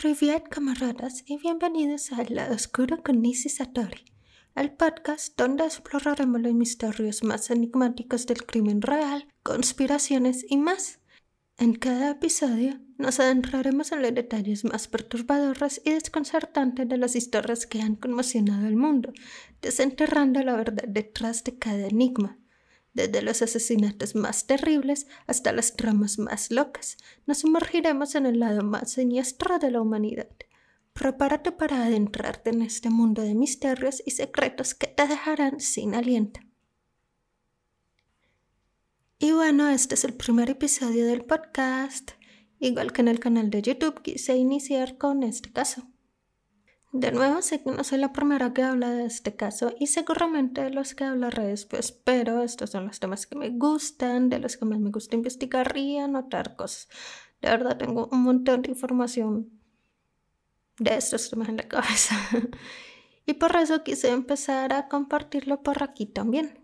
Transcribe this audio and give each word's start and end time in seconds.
Privet 0.00 0.48
camaradas 0.48 1.24
y 1.26 1.36
bienvenidos 1.36 2.10
al 2.12 2.34
Lado 2.34 2.54
Oscuro 2.54 3.02
con 3.02 3.20
Nisi 3.20 3.50
el 4.56 4.72
podcast 4.72 5.38
donde 5.38 5.64
exploraremos 5.64 6.40
los 6.40 6.54
misterios 6.54 7.22
más 7.22 7.50
enigmáticos 7.50 8.24
del 8.24 8.46
crimen 8.46 8.80
real, 8.80 9.28
conspiraciones 9.42 10.46
y 10.48 10.56
más. 10.56 11.00
En 11.58 11.74
cada 11.74 12.12
episodio 12.12 12.80
nos 12.96 13.20
adentraremos 13.20 13.92
en 13.92 14.00
los 14.00 14.14
detalles 14.14 14.64
más 14.64 14.88
perturbadores 14.88 15.82
y 15.84 15.90
desconcertantes 15.90 16.88
de 16.88 16.96
las 16.96 17.14
historias 17.14 17.66
que 17.66 17.82
han 17.82 17.96
conmocionado 17.96 18.68
al 18.68 18.76
mundo, 18.76 19.12
desenterrando 19.60 20.42
la 20.42 20.56
verdad 20.56 20.84
detrás 20.88 21.44
de 21.44 21.58
cada 21.58 21.88
enigma. 21.88 22.39
Desde 22.92 23.22
los 23.22 23.40
asesinatos 23.40 24.14
más 24.14 24.46
terribles 24.46 25.06
hasta 25.26 25.52
las 25.52 25.76
tramas 25.76 26.18
más 26.18 26.50
locas, 26.50 26.96
nos 27.26 27.38
sumergiremos 27.38 28.14
en 28.14 28.26
el 28.26 28.40
lado 28.40 28.62
más 28.64 28.92
siniestro 28.92 29.58
de 29.58 29.70
la 29.70 29.80
humanidad. 29.80 30.28
Prepárate 30.92 31.52
para 31.52 31.84
adentrarte 31.84 32.50
en 32.50 32.62
este 32.62 32.90
mundo 32.90 33.22
de 33.22 33.34
misterios 33.34 34.02
y 34.04 34.10
secretos 34.10 34.74
que 34.74 34.88
te 34.88 35.06
dejarán 35.06 35.60
sin 35.60 35.94
aliento. 35.94 36.40
Y 39.18 39.32
bueno, 39.32 39.68
este 39.68 39.94
es 39.94 40.04
el 40.04 40.14
primer 40.14 40.50
episodio 40.50 41.06
del 41.06 41.24
podcast. 41.24 42.12
Igual 42.58 42.92
que 42.92 43.02
en 43.02 43.08
el 43.08 43.20
canal 43.20 43.50
de 43.50 43.62
YouTube, 43.62 44.02
quise 44.02 44.34
iniciar 44.36 44.98
con 44.98 45.22
este 45.22 45.52
caso. 45.52 45.86
De 46.92 47.12
nuevo, 47.12 47.40
sé 47.40 47.62
que 47.62 47.70
no 47.70 47.84
soy 47.84 47.98
la 47.98 48.12
primera 48.12 48.52
que 48.52 48.64
habla 48.64 48.90
de 48.90 49.04
este 49.04 49.36
caso 49.36 49.72
y 49.78 49.86
seguramente 49.86 50.70
los 50.70 50.94
que 50.96 51.04
hablaré 51.04 51.44
después, 51.44 51.92
pero 51.92 52.42
estos 52.42 52.70
son 52.70 52.86
los 52.86 52.98
temas 52.98 53.26
que 53.26 53.36
me 53.36 53.50
gustan, 53.50 54.28
de 54.28 54.40
los 54.40 54.56
que 54.56 54.64
más 54.64 54.80
me 54.80 54.90
gusta 54.90 55.14
investigar 55.14 55.76
y 55.76 55.98
anotar 55.98 56.56
cosas. 56.56 56.88
De 57.40 57.48
verdad, 57.48 57.78
tengo 57.78 58.08
un 58.10 58.22
montón 58.22 58.62
de 58.62 58.70
información 58.70 59.50
de 60.80 60.96
estos 60.96 61.30
temas 61.30 61.48
en 61.48 61.58
la 61.58 61.68
cabeza. 61.68 62.16
y 63.26 63.34
por 63.34 63.54
eso 63.54 63.84
quise 63.84 64.10
empezar 64.10 64.72
a 64.72 64.88
compartirlo 64.88 65.62
por 65.62 65.84
aquí 65.84 66.06
también. 66.06 66.58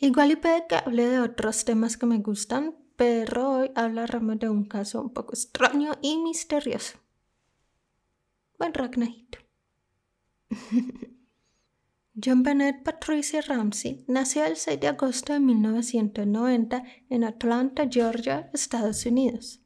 Igual 0.00 0.32
y 0.32 0.36
puede 0.36 0.66
que 0.66 0.74
hable 0.74 1.06
de 1.06 1.20
otros 1.20 1.64
temas 1.64 1.96
que 1.96 2.06
me 2.06 2.18
gustan, 2.18 2.74
pero 2.96 3.58
hoy 3.58 3.70
hablaremos 3.76 4.40
de 4.40 4.48
un 4.48 4.64
caso 4.64 5.00
un 5.00 5.10
poco 5.10 5.34
extraño 5.34 5.92
y 6.02 6.18
misterioso. 6.18 7.01
Buen 8.62 8.74
John 12.14 12.44
Bennett 12.44 12.84
Patricia 12.84 13.40
Ramsey 13.40 14.04
nació 14.06 14.44
el 14.44 14.56
6 14.56 14.78
de 14.78 14.86
agosto 14.86 15.32
de 15.32 15.40
1990 15.40 16.84
en 17.10 17.24
Atlanta, 17.24 17.88
Georgia, 17.90 18.50
Estados 18.54 19.04
Unidos. 19.04 19.64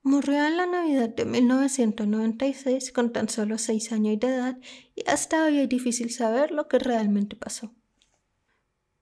Murió 0.00 0.46
en 0.46 0.56
la 0.56 0.64
Navidad 0.64 1.10
de 1.10 1.26
1996 1.26 2.90
con 2.90 3.12
tan 3.12 3.28
solo 3.28 3.58
6 3.58 3.92
años 3.92 4.18
de 4.18 4.28
edad 4.28 4.56
y 4.94 5.06
hasta 5.06 5.44
hoy 5.44 5.58
es 5.58 5.68
difícil 5.68 6.10
saber 6.10 6.52
lo 6.52 6.68
que 6.68 6.78
realmente 6.78 7.36
pasó. 7.36 7.74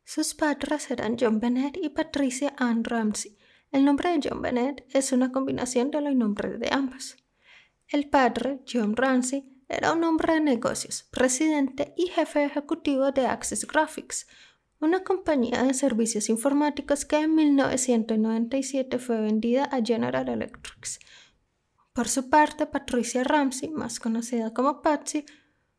Sus 0.03 0.35
padres 0.35 0.91
eran 0.91 1.17
John 1.21 1.39
Bennett 1.39 1.77
y 1.81 1.91
Patricia 1.91 2.53
Ann 2.59 2.83
Ramsey. 2.83 3.39
El 3.71 3.85
nombre 3.85 4.11
de 4.11 4.29
John 4.29 4.43
Bennett 4.43 4.85
es 4.89 5.13
una 5.13 5.31
combinación 5.31 5.93
de 5.93 6.01
los 6.01 6.17
nombres 6.17 6.59
de 6.59 6.69
ambos. 6.73 7.17
El 7.89 8.09
padre, 8.11 8.59
John 8.67 8.97
Ramsey, 8.97 9.49
era 9.69 9.93
un 9.93 10.03
hombre 10.03 10.35
de 10.35 10.41
negocios, 10.41 11.05
presidente 11.05 11.95
y 11.97 12.09
jefe 12.09 12.45
ejecutivo 12.45 13.13
de 13.13 13.27
Access 13.27 13.65
Graphics, 13.65 14.27
una 14.81 15.05
compañía 15.05 15.63
de 15.63 15.73
servicios 15.73 16.29
informáticos 16.29 17.05
que 17.05 17.19
en 17.19 17.37
1997 17.37 18.99
fue 18.99 19.21
vendida 19.21 19.67
a 19.67 19.81
General 19.85 20.29
Electric. 20.29 20.99
Por 21.93 22.09
su 22.09 22.29
parte, 22.29 22.67
Patricia 22.67 23.23
Ramsey, 23.23 23.71
más 23.71 24.01
conocida 24.01 24.53
como 24.53 24.83
Patsy, 24.83 25.25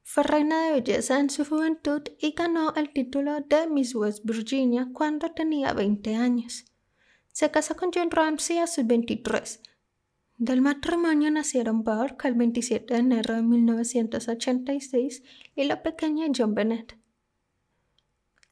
fue 0.01 0.23
reina 0.23 0.63
de 0.63 0.79
belleza 0.79 1.19
en 1.19 1.29
su 1.29 1.43
juventud 1.43 2.03
y 2.19 2.31
ganó 2.31 2.73
el 2.75 2.93
título 2.93 3.41
de 3.41 3.67
Miss 3.67 3.93
West 3.93 4.23
Virginia 4.23 4.87
cuando 4.93 5.33
tenía 5.33 5.73
20 5.73 6.15
años. 6.15 6.63
Se 7.33 7.51
casó 7.51 7.75
con 7.75 7.91
John 7.93 8.09
Ramsey 8.11 8.59
a 8.59 8.67
sus 8.67 8.87
23 8.87 9.61
del 10.37 10.61
matrimonio 10.61 11.31
nacieron 11.31 11.83
Burke 11.83 12.27
el 12.27 12.35
27 12.35 12.93
de 12.93 12.99
enero 12.99 13.33
de 13.33 13.41
1986 13.41 15.23
y 15.55 15.63
la 15.63 15.81
pequeña 15.81 16.27
John 16.35 16.53
Bennett. 16.53 16.97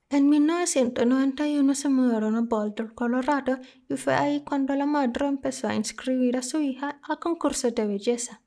En 0.09 0.29
1991 0.29 1.75
se 1.75 1.90
mudaron 1.90 2.35
a 2.35 2.41
Boulder, 2.41 2.94
Colorado, 2.94 3.59
y 3.90 3.97
fue 3.97 4.16
ahí 4.16 4.44
cuando 4.44 4.75
la 4.75 4.85
madre 4.85 5.28
empezó 5.28 5.68
a 5.68 5.75
inscribir 5.75 6.38
a 6.38 6.41
su 6.41 6.59
hija 6.59 7.00
a 7.03 7.18
concursos 7.18 7.74
de 7.75 7.85
belleza. 7.85 8.41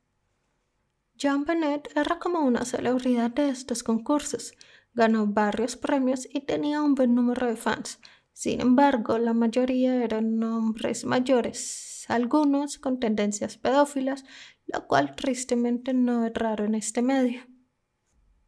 John 1.20 1.44
Bennett 1.44 1.90
era 1.96 2.18
como 2.18 2.40
una 2.40 2.64
celebridad 2.64 3.30
de 3.30 3.50
estos 3.50 3.82
concursos, 3.82 4.52
ganó 4.94 5.26
varios 5.26 5.76
premios 5.76 6.28
y 6.32 6.40
tenía 6.40 6.82
un 6.82 6.94
buen 6.94 7.14
número 7.14 7.46
de 7.46 7.56
fans. 7.56 8.00
Sin 8.32 8.60
embargo, 8.60 9.18
la 9.18 9.32
mayoría 9.32 10.02
eran 10.02 10.42
hombres 10.42 11.04
mayores, 11.04 11.87
algunos 12.08 12.78
con 12.78 12.98
tendencias 12.98 13.56
pedófilas, 13.56 14.24
lo 14.66 14.86
cual 14.86 15.14
tristemente 15.14 15.94
no 15.94 16.26
es 16.26 16.34
raro 16.34 16.64
en 16.64 16.74
este 16.74 17.02
medio. 17.02 17.42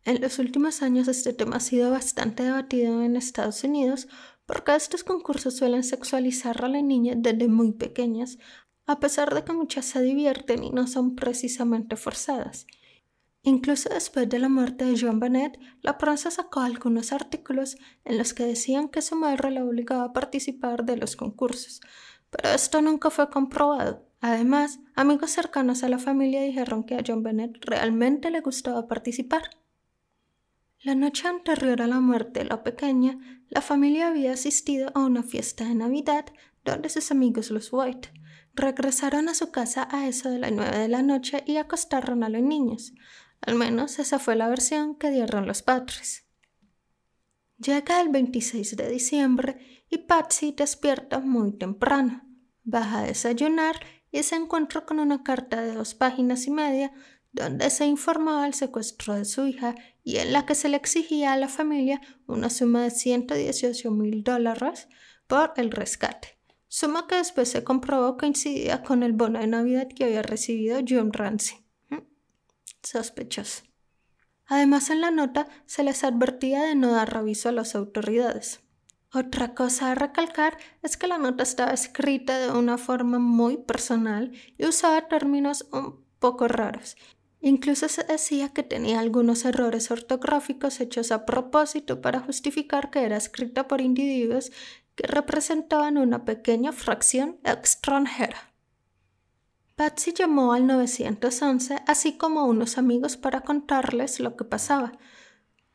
En 0.05 0.21
los 0.21 0.39
últimos 0.39 0.83
años 0.83 1.09
este 1.09 1.33
tema 1.33 1.57
ha 1.57 1.61
sido 1.61 1.91
bastante 1.91 2.43
debatido 2.43 3.03
en 3.03 3.17
Estados 3.17 3.63
Unidos 3.65 4.09
porque 4.47 4.75
estos 4.75 5.05
concursos 5.05 5.57
suelen 5.57 5.85
sexualizar 5.85 6.65
a 6.65 6.69
las 6.69 6.83
niñas 6.83 7.17
desde 7.21 7.49
muy 7.49 7.73
pequeñas, 7.73 8.39
a 8.87 8.99
pesar 8.99 9.33
de 9.35 9.45
que 9.45 9.53
muchas 9.53 9.85
se 9.85 10.03
divierten 10.03 10.65
y 10.65 10.71
no 10.71 10.87
son 10.87 11.15
precisamente 11.15 11.97
forzadas. 11.97 12.67
Incluso 13.43 13.89
después 13.89 14.29
de 14.29 14.39
la 14.39 14.49
muerte 14.49 14.85
de 14.85 14.99
John 15.01 15.21
Bennett, 15.21 15.59
la 15.83 15.97
prensa 15.97 16.31
sacó 16.31 16.61
algunos 16.61 17.13
artículos 17.13 17.77
en 18.05 18.19
los 18.19 18.35
que 18.35 18.45
decían 18.45 18.89
que 18.89 19.01
su 19.01 19.17
madre 19.17 19.51
la 19.51 19.65
obligaba 19.65 20.05
a 20.05 20.13
participar 20.13 20.85
de 20.85 20.97
los 20.97 21.17
concursos, 21.17 21.81
pero 22.31 22.51
esto 22.51 22.81
nunca 22.81 23.11
fue 23.11 23.31
comprobado. 23.31 24.07
Además, 24.21 24.81
amigos 24.95 25.31
cercanos 25.31 25.83
a 25.83 25.89
la 25.89 25.99
familia 25.99 26.43
dijeron 26.43 26.85
que 26.85 26.95
a 26.95 27.03
John 27.07 27.23
Bennett 27.23 27.65
realmente 27.65 28.31
le 28.31 28.41
gustaba 28.41 28.87
participar. 28.87 29.51
La 30.83 30.95
noche 30.95 31.29
anterior 31.29 31.83
a 31.83 31.87
la 31.87 32.01
muerte 32.01 32.41
de 32.41 32.47
la 32.47 32.63
pequeña, 32.63 33.19
la 33.49 33.61
familia 33.61 34.09
había 34.09 34.33
asistido 34.33 34.91
a 34.95 35.01
una 35.01 35.23
fiesta 35.23 35.65
de 35.65 35.75
Navidad 35.75 36.27
donde 36.65 36.89
sus 36.89 37.11
amigos 37.11 37.51
los 37.51 37.73
White 37.73 38.13
regresaron 38.55 39.29
a 39.29 39.35
su 39.35 39.51
casa 39.51 39.89
a 39.91 40.07
eso 40.07 40.31
de 40.31 40.39
las 40.39 40.53
nueve 40.53 40.79
de 40.79 40.89
la 40.89 41.03
noche 41.03 41.43
y 41.47 41.57
acostaron 41.57 42.23
a 42.23 42.29
los 42.29 42.43
niños. 42.43 42.93
Al 43.41 43.55
menos 43.55 43.99
esa 43.99 44.19
fue 44.19 44.37
la 44.37 44.49
versión 44.49 44.95
que 44.97 45.11
dieron 45.11 45.47
los 45.47 45.63
padres. 45.63 46.27
Llega 47.59 48.01
el 48.01 48.09
26 48.09 48.77
de 48.77 48.89
diciembre 48.89 49.80
y 49.91 49.99
Patsy 49.99 50.53
despierta 50.53 51.19
muy 51.19 51.53
temprano. 51.53 52.23
Baja 52.63 53.01
a 53.01 53.05
desayunar 53.05 53.81
y 54.13 54.23
se 54.23 54.37
encuentra 54.37 54.87
con 54.87 55.01
una 55.01 55.23
carta 55.23 55.61
de 55.61 55.75
dos 55.75 55.95
páginas 55.95 56.47
y 56.47 56.51
media 56.51 56.93
donde 57.33 57.71
se 57.71 57.87
informaba 57.87 58.47
el 58.47 58.55
secuestro 58.55 59.15
de 59.15 59.25
su 59.25 59.47
hija 59.47 59.75
y 60.03 60.17
en 60.17 60.33
la 60.33 60.47
que 60.47 60.55
se 60.55 60.69
le 60.69 60.77
exigía 60.77 61.33
a 61.33 61.37
la 61.37 61.49
familia 61.49 62.01
una 62.27 62.51
suma 62.51 62.83
de 62.83 62.91
118 62.91 63.91
mil 63.91 64.25
dólares 64.25 64.89
por 65.27 65.53
el 65.57 65.71
rescate, 65.71 66.39
suma 66.67 67.07
que 67.07 67.17
después 67.17 67.49
se 67.49 67.63
comprobó 67.63 68.17
coincidía 68.17 68.83
con 68.83 69.03
el 69.03 69.13
bono 69.13 69.39
de 69.39 69.47
Navidad 69.47 69.89
que 69.89 70.05
había 70.05 70.23
recibido 70.23 70.81
John 70.87 71.13
Ramsey. 71.13 71.59
¿Mm? 71.89 71.99
Sospechoso. 72.83 73.63
Además, 74.47 74.91
en 74.91 75.01
la 75.01 75.13
nota 75.13 75.47
se 75.67 75.85
les 75.85 76.03
advertía 76.03 76.65
de 76.65 76.75
no 76.75 76.91
dar 76.91 77.17
aviso 77.17 77.49
a 77.49 77.53
las 77.53 77.77
autoridades. 77.77 78.61
Otra 79.13 79.55
cosa 79.55 79.91
a 79.91 79.95
recalcar 79.97 80.57
es 80.83 80.97
que 80.97 81.09
la 81.09 81.19
nota 81.19 81.43
estaba 81.43 81.73
escrita 81.73 82.39
de 82.39 82.53
una 82.53 82.79
forma 82.79 83.19
muy 83.19 83.57
personal 83.57 84.31
y 84.57 84.67
usaba 84.67 85.09
términos 85.09 85.67
un 85.73 86.05
poco 86.21 86.47
raros. 86.47 86.97
Incluso 87.41 87.89
se 87.89 88.05
decía 88.05 88.51
que 88.51 88.63
tenía 88.63 89.01
algunos 89.01 89.45
errores 89.45 89.91
ortográficos 89.91 90.79
hechos 90.81 91.11
a 91.11 91.27
propósito 91.27 92.01
para 92.01 92.21
justificar 92.21 92.91
que 92.91 93.03
era 93.03 93.17
escrita 93.17 93.67
por 93.67 93.81
individuos 93.81 94.53
que 94.95 95.09
representaban 95.09 95.99
una 95.99 96.25
pequeña 96.25 96.71
fracción 96.71 97.39
extranjera. 97.43 98.53
Patsy 99.75 100.13
llamó 100.13 100.53
al 100.53 100.67
911, 100.67 101.79
así 101.87 102.19
como 102.19 102.41
a 102.41 102.45
unos 102.45 102.77
amigos 102.77 103.17
para 103.17 103.41
contarles 103.41 104.21
lo 104.21 104.37
que 104.37 104.45
pasaba. 104.45 104.93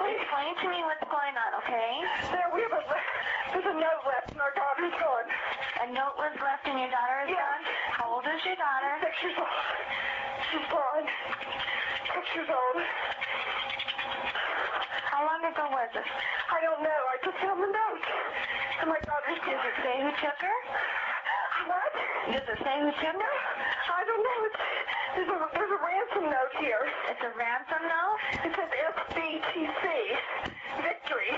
Please. 0.00 0.16
Explain 0.16 0.52
to 0.64 0.66
me 0.72 0.78
what's 0.88 1.04
going 1.12 1.34
on, 1.36 1.50
okay? 1.60 1.90
There, 2.32 2.48
we 2.56 2.64
have 2.64 2.72
a, 2.72 2.82
there's 3.52 3.68
a 3.68 3.76
note 3.76 4.02
left 4.08 4.32
and 4.32 4.40
our 4.40 4.54
daughter's 4.56 4.96
gone. 4.96 5.28
A 5.84 5.86
note 5.92 6.16
was 6.16 6.32
left 6.40 6.64
and 6.64 6.80
your 6.80 6.88
daughter 6.88 7.28
is 7.28 7.36
Yeah. 7.36 7.44
gone? 7.44 7.60
years 9.20 9.36
old. 9.36 9.52
She's 10.48 10.66
gone. 10.72 11.04
Six 12.14 12.24
years 12.34 12.48
old. 12.48 12.76
How 15.12 15.20
long 15.28 15.44
ago 15.44 15.64
was 15.68 15.90
it? 15.92 16.08
I 16.48 16.58
don't 16.64 16.80
know. 16.80 17.00
I 17.12 17.16
just 17.20 17.36
found 17.44 17.60
the 17.60 17.68
note. 17.68 18.04
And 18.80 18.88
my 18.88 19.00
daughter's 19.04 19.40
Does 19.44 19.60
it 19.60 19.76
say 19.84 19.94
who 20.00 20.10
took 20.24 20.38
her? 20.40 20.56
What? 21.68 21.92
Does 22.32 22.46
it 22.48 22.58
say 22.64 22.74
who 22.80 22.90
took 22.96 23.18
her? 23.20 23.34
I 23.92 24.00
don't 24.08 24.22
know. 24.24 24.38
It's, 24.48 24.60
there's, 25.14 25.28
a, 25.28 25.38
there's 25.54 25.72
a 25.74 25.80
ransom 25.82 26.24
note 26.30 26.54
here. 26.60 26.82
It's 27.10 27.22
a 27.22 27.32
ransom 27.34 27.82
note? 27.82 28.18
It 28.46 28.52
says 28.54 28.70
FBTC. 28.70 29.84
Victory. 30.82 31.30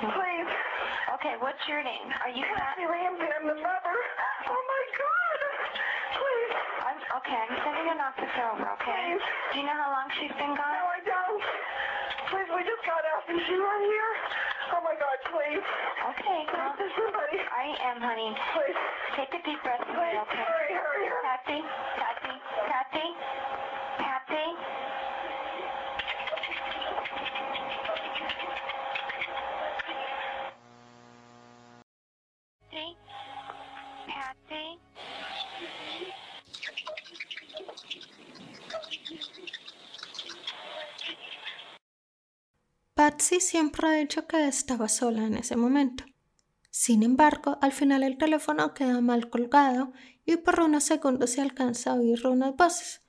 Please. 0.00 0.50
Okay, 1.20 1.34
what's 1.44 1.60
your 1.68 1.82
name? 1.84 2.08
Are 2.24 2.32
you 2.32 2.44
Kathy 2.56 2.88
Ramsey? 2.88 3.28
I'm 3.28 3.46
the 3.46 3.60
mother. 3.60 3.96
Oh 4.48 4.62
my 4.64 4.84
God. 4.96 5.38
Please. 6.16 6.52
I'm, 6.80 6.98
okay, 7.20 7.36
I'm 7.36 7.54
sending 7.60 7.88
an 7.92 8.00
officer 8.00 8.44
over, 8.56 8.64
okay? 8.80 9.20
Please. 9.20 9.24
Do 9.52 9.54
you 9.60 9.66
know 9.68 9.76
how 9.76 9.92
long 9.92 10.08
she's 10.16 10.32
been 10.40 10.56
gone? 10.56 10.72
No, 10.72 10.84
I 10.88 11.00
don't. 11.04 11.59
Please, 12.30 12.46
we 12.54 12.62
just 12.62 12.84
got 12.86 13.02
out. 13.10 13.26
Is 13.26 13.42
she 13.42 13.58
right 13.58 13.84
here? 13.90 14.12
Oh 14.70 14.82
my 14.86 14.94
God, 14.94 15.18
please. 15.34 15.66
Okay, 16.14 16.40
well, 16.54 16.78
there's 16.78 16.94
somebody. 16.94 17.42
I 17.42 17.74
am, 17.90 17.98
honey. 17.98 18.30
Please. 18.54 18.78
Take 19.18 19.34
a 19.34 19.42
deep 19.42 19.58
breath. 19.66 19.82
Please, 19.82 20.14
okay? 20.14 20.38
hurry, 20.38 20.70
hurry, 20.78 21.04
hurry. 21.10 21.26
Kathy, 21.26 21.58
Kathy, 21.98 22.34
Kathy. 22.70 23.59
Patsy 43.30 43.46
siempre 43.46 43.86
ha 43.86 43.92
dicho 43.92 44.26
que 44.26 44.48
estaba 44.48 44.88
sola 44.88 45.24
en 45.24 45.36
ese 45.36 45.54
momento. 45.54 46.02
Sin 46.68 47.04
embargo, 47.04 47.58
al 47.60 47.70
final 47.70 48.02
el 48.02 48.18
teléfono 48.18 48.74
queda 48.74 49.00
mal 49.00 49.30
colgado 49.30 49.92
y 50.26 50.36
por 50.36 50.58
unos 50.58 50.82
segundos 50.82 51.30
se 51.30 51.40
alcanza 51.40 51.92
a 51.92 51.94
oír 51.94 52.26
unas 52.26 52.56
voces. 52.56 53.02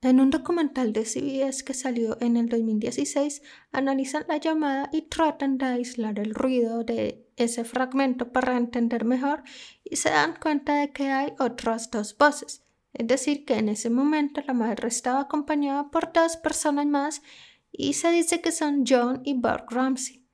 En 0.00 0.18
un 0.18 0.30
documental 0.30 0.92
de 0.92 1.04
CBS 1.04 1.62
que 1.62 1.74
salió 1.74 2.20
en 2.20 2.36
el 2.36 2.48
2016, 2.48 3.42
analizan 3.70 4.24
la 4.26 4.38
llamada 4.38 4.90
y 4.92 5.02
tratan 5.02 5.58
de 5.58 5.66
aislar 5.66 6.18
el 6.18 6.34
ruido 6.34 6.82
de 6.82 7.24
ese 7.36 7.62
fragmento 7.62 8.32
para 8.32 8.56
entender 8.56 9.04
mejor 9.04 9.44
y 9.84 9.94
se 9.94 10.10
dan 10.10 10.34
cuenta 10.42 10.74
de 10.74 10.90
que 10.90 11.08
hay 11.10 11.34
otras 11.38 11.88
dos 11.92 12.18
voces. 12.18 12.64
Es 12.94 13.06
decir, 13.06 13.44
que 13.44 13.54
en 13.54 13.68
ese 13.68 13.90
momento 13.90 14.42
la 14.44 14.54
madre 14.54 14.88
estaba 14.88 15.20
acompañada 15.20 15.88
por 15.90 16.12
dos 16.12 16.36
personas 16.36 16.86
más 16.86 17.22
y 17.72 17.94
se 17.94 18.10
dice 18.10 18.40
que 18.40 18.52
son 18.52 18.84
John 18.86 19.22
y 19.24 19.34
Bart 19.34 19.72
Ramsey. 19.72 20.24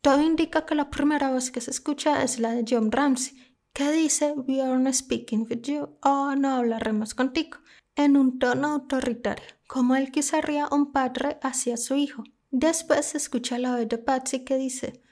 Todo 0.00 0.22
indica 0.22 0.64
que 0.64 0.74
la 0.74 0.90
primera 0.90 1.30
voz 1.30 1.50
que 1.50 1.60
se 1.60 1.72
escucha 1.72 2.22
es 2.22 2.38
la 2.38 2.52
de 2.52 2.64
John 2.68 2.92
Ramsey, 2.92 3.36
que 3.72 3.90
dice 3.90 4.32
We 4.32 4.62
aren't 4.62 4.94
speaking 4.94 5.46
with 5.50 5.62
you 5.62 5.98
o 6.02 6.34
no 6.36 6.50
hablaremos 6.52 7.14
contigo, 7.14 7.58
en 7.96 8.16
un 8.16 8.38
tono 8.38 8.68
autoritario, 8.68 9.44
como 9.66 9.96
él 9.96 10.12
quisiería 10.12 10.68
un 10.70 10.92
padre 10.92 11.38
hacia 11.42 11.76
su 11.76 11.96
hijo. 11.96 12.22
Después 12.50 13.06
se 13.06 13.18
escucha 13.18 13.58
la 13.58 13.76
voz 13.76 13.88
de 13.88 13.98
Patsy 13.98 14.44
que 14.44 14.56
dice 14.56 15.02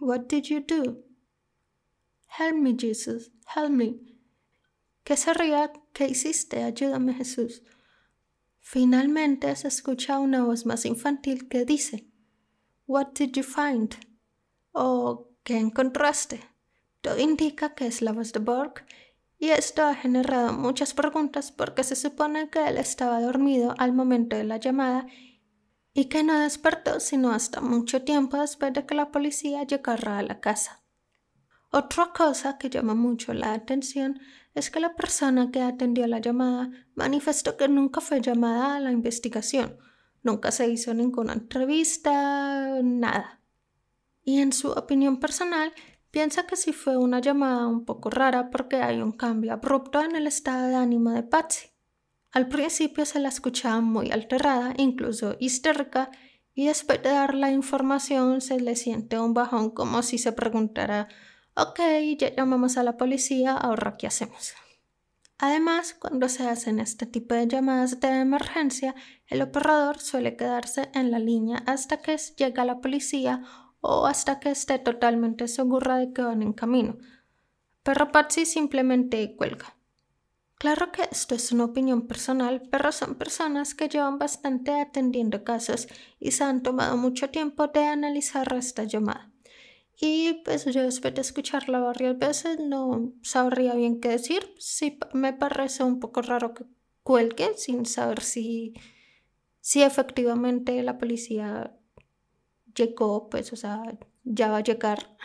What 0.00 0.22
did 0.28 0.44
you 0.44 0.60
do? 0.60 1.04
Help 2.38 2.56
me, 2.56 2.74
Jesus, 2.78 3.30
help 3.54 3.70
me. 3.70 3.96
¿Qué 5.04 5.16
sería? 5.16 5.72
¿Qué 5.92 6.06
hiciste? 6.06 6.62
Ayúdame, 6.62 7.12
Jesús. 7.14 7.62
Finalmente 8.64 9.54
se 9.56 9.68
escucha 9.68 10.20
una 10.20 10.44
voz 10.44 10.64
más 10.66 10.86
infantil 10.86 11.48
que 11.48 11.64
dice 11.64 12.06
What 12.86 13.08
did 13.18 13.32
you 13.32 13.42
find? 13.42 13.94
o 14.70 15.28
¿qué 15.42 15.58
encontraste? 15.58 16.40
Todo 17.02 17.18
indica 17.18 17.74
que 17.74 17.86
es 17.86 18.00
la 18.00 18.12
voz 18.12 18.32
de 18.32 18.38
Borg 18.38 18.86
y 19.38 19.48
esto 19.50 19.82
ha 19.82 19.94
generado 19.96 20.52
muchas 20.52 20.94
preguntas 20.94 21.50
porque 21.50 21.82
se 21.82 21.96
supone 21.96 22.48
que 22.48 22.66
él 22.66 22.78
estaba 22.78 23.20
dormido 23.20 23.74
al 23.78 23.92
momento 23.92 24.36
de 24.36 24.44
la 24.44 24.58
llamada 24.58 25.06
y 25.92 26.04
que 26.06 26.22
no 26.22 26.38
despertó 26.38 27.00
sino 27.00 27.32
hasta 27.32 27.60
mucho 27.60 28.02
tiempo 28.02 28.36
después 28.38 28.72
de 28.72 28.86
que 28.86 28.94
la 28.94 29.10
policía 29.10 29.64
llegara 29.64 30.18
a 30.18 30.22
la 30.22 30.40
casa. 30.40 30.82
Otra 31.70 32.12
cosa 32.12 32.58
que 32.58 32.70
llama 32.70 32.94
mucho 32.94 33.34
la 33.34 33.54
atención 33.54 34.20
es 34.54 34.70
que 34.70 34.80
la 34.80 34.94
persona 34.94 35.50
que 35.50 35.62
atendió 35.62 36.06
la 36.06 36.18
llamada 36.18 36.70
manifestó 36.94 37.56
que 37.56 37.68
nunca 37.68 38.00
fue 38.00 38.20
llamada 38.20 38.76
a 38.76 38.80
la 38.80 38.92
investigación, 38.92 39.78
nunca 40.22 40.50
se 40.50 40.68
hizo 40.68 40.94
ninguna 40.94 41.32
entrevista, 41.32 42.80
nada. 42.82 43.40
Y 44.24 44.40
en 44.40 44.52
su 44.52 44.70
opinión 44.70 45.18
personal, 45.18 45.72
piensa 46.10 46.46
que 46.46 46.56
sí 46.56 46.72
fue 46.72 46.96
una 46.96 47.20
llamada 47.20 47.66
un 47.66 47.84
poco 47.84 48.10
rara 48.10 48.50
porque 48.50 48.76
hay 48.76 49.00
un 49.00 49.12
cambio 49.12 49.52
abrupto 49.52 50.02
en 50.02 50.14
el 50.14 50.26
estado 50.26 50.68
de 50.68 50.76
ánimo 50.76 51.10
de 51.10 51.22
Patsy. 51.22 51.68
Al 52.30 52.48
principio 52.48 53.04
se 53.04 53.18
la 53.18 53.28
escuchaba 53.28 53.80
muy 53.80 54.10
alterada, 54.10 54.74
incluso 54.76 55.36
histérica, 55.40 56.10
y 56.54 56.66
después 56.66 57.02
de 57.02 57.10
dar 57.10 57.34
la 57.34 57.50
información 57.50 58.40
se 58.40 58.60
le 58.60 58.76
siente 58.76 59.18
un 59.18 59.34
bajón 59.34 59.70
como 59.70 60.02
si 60.02 60.18
se 60.18 60.32
preguntara 60.32 61.08
ok, 61.54 61.80
ya 62.18 62.34
llamamos 62.34 62.76
a 62.76 62.82
la 62.82 62.96
policía, 62.96 63.56
ahora 63.56 63.96
qué 63.96 64.06
hacemos. 64.06 64.54
Además, 65.38 65.94
cuando 65.98 66.28
se 66.28 66.46
hacen 66.46 66.78
este 66.78 67.04
tipo 67.04 67.34
de 67.34 67.48
llamadas 67.48 67.98
de 67.98 68.20
emergencia, 68.20 68.94
el 69.26 69.42
operador 69.42 69.98
suele 69.98 70.36
quedarse 70.36 70.90
en 70.94 71.10
la 71.10 71.18
línea 71.18 71.64
hasta 71.66 71.96
que 71.96 72.16
llega 72.36 72.64
la 72.64 72.80
policía 72.80 73.42
o 73.80 74.06
hasta 74.06 74.38
que 74.38 74.50
esté 74.50 74.78
totalmente 74.78 75.48
segura 75.48 75.96
de 75.96 76.12
que 76.12 76.22
van 76.22 76.42
en 76.42 76.52
camino. 76.52 76.96
Pero 77.82 78.12
Patsy 78.12 78.46
simplemente 78.46 79.34
cuelga. 79.34 79.74
Claro 80.62 80.92
que 80.92 81.08
esto 81.10 81.34
es 81.34 81.50
una 81.50 81.64
opinión 81.64 82.06
personal, 82.06 82.62
pero 82.70 82.92
son 82.92 83.16
personas 83.16 83.74
que 83.74 83.88
llevan 83.88 84.20
bastante 84.20 84.70
atendiendo 84.80 85.42
casos 85.42 85.88
y 86.20 86.30
se 86.30 86.44
han 86.44 86.62
tomado 86.62 86.96
mucho 86.96 87.30
tiempo 87.30 87.66
de 87.66 87.82
analizar 87.82 88.54
esta 88.54 88.84
llamada. 88.84 89.31
Y 90.00 90.42
pues 90.44 90.64
yo 90.64 90.82
después 90.82 91.14
de 91.14 91.20
escucharla 91.20 91.78
varias 91.78 92.18
veces 92.18 92.58
no 92.58 93.12
sabría 93.22 93.74
bien 93.74 94.00
qué 94.00 94.08
decir. 94.08 94.52
Sí, 94.58 94.98
me 95.12 95.32
parece 95.32 95.84
un 95.84 96.00
poco 96.00 96.22
raro 96.22 96.54
que 96.54 96.64
cuelgue 97.02 97.54
sin 97.56 97.86
saber 97.86 98.22
si, 98.22 98.74
si 99.60 99.82
efectivamente 99.82 100.82
la 100.82 100.98
policía 100.98 101.76
llegó, 102.74 103.28
pues 103.28 103.52
o 103.52 103.56
sea, 103.56 103.82
ya 104.24 104.50
va 104.50 104.58
a 104.58 104.62
llegar. 104.62 105.16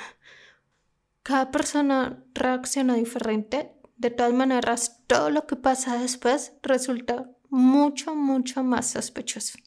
Cada 1.24 1.51
persona 1.51 2.24
reacciona 2.34 2.96
diferente. 2.96 3.74
De 3.98 4.12
todas 4.12 4.34
maneras, 4.34 5.03
todo 5.08 5.32
lo 5.32 5.48
que 5.48 5.56
pasa 5.56 6.00
después 6.00 6.53
resulta 6.62 7.32
mucho, 7.50 8.15
mucho 8.15 8.63
más 8.63 8.92
sospechoso. 8.92 9.58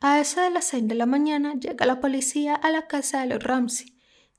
A 0.00 0.20
eso 0.20 0.40
de 0.40 0.50
las 0.50 0.66
seis 0.66 0.86
de 0.86 0.94
la 0.94 1.06
mañana 1.06 1.54
llega 1.54 1.86
la 1.86 2.00
policía 2.00 2.54
a 2.54 2.70
la 2.70 2.86
casa 2.86 3.22
de 3.22 3.26
los 3.26 3.42
Ramsey. 3.42 3.93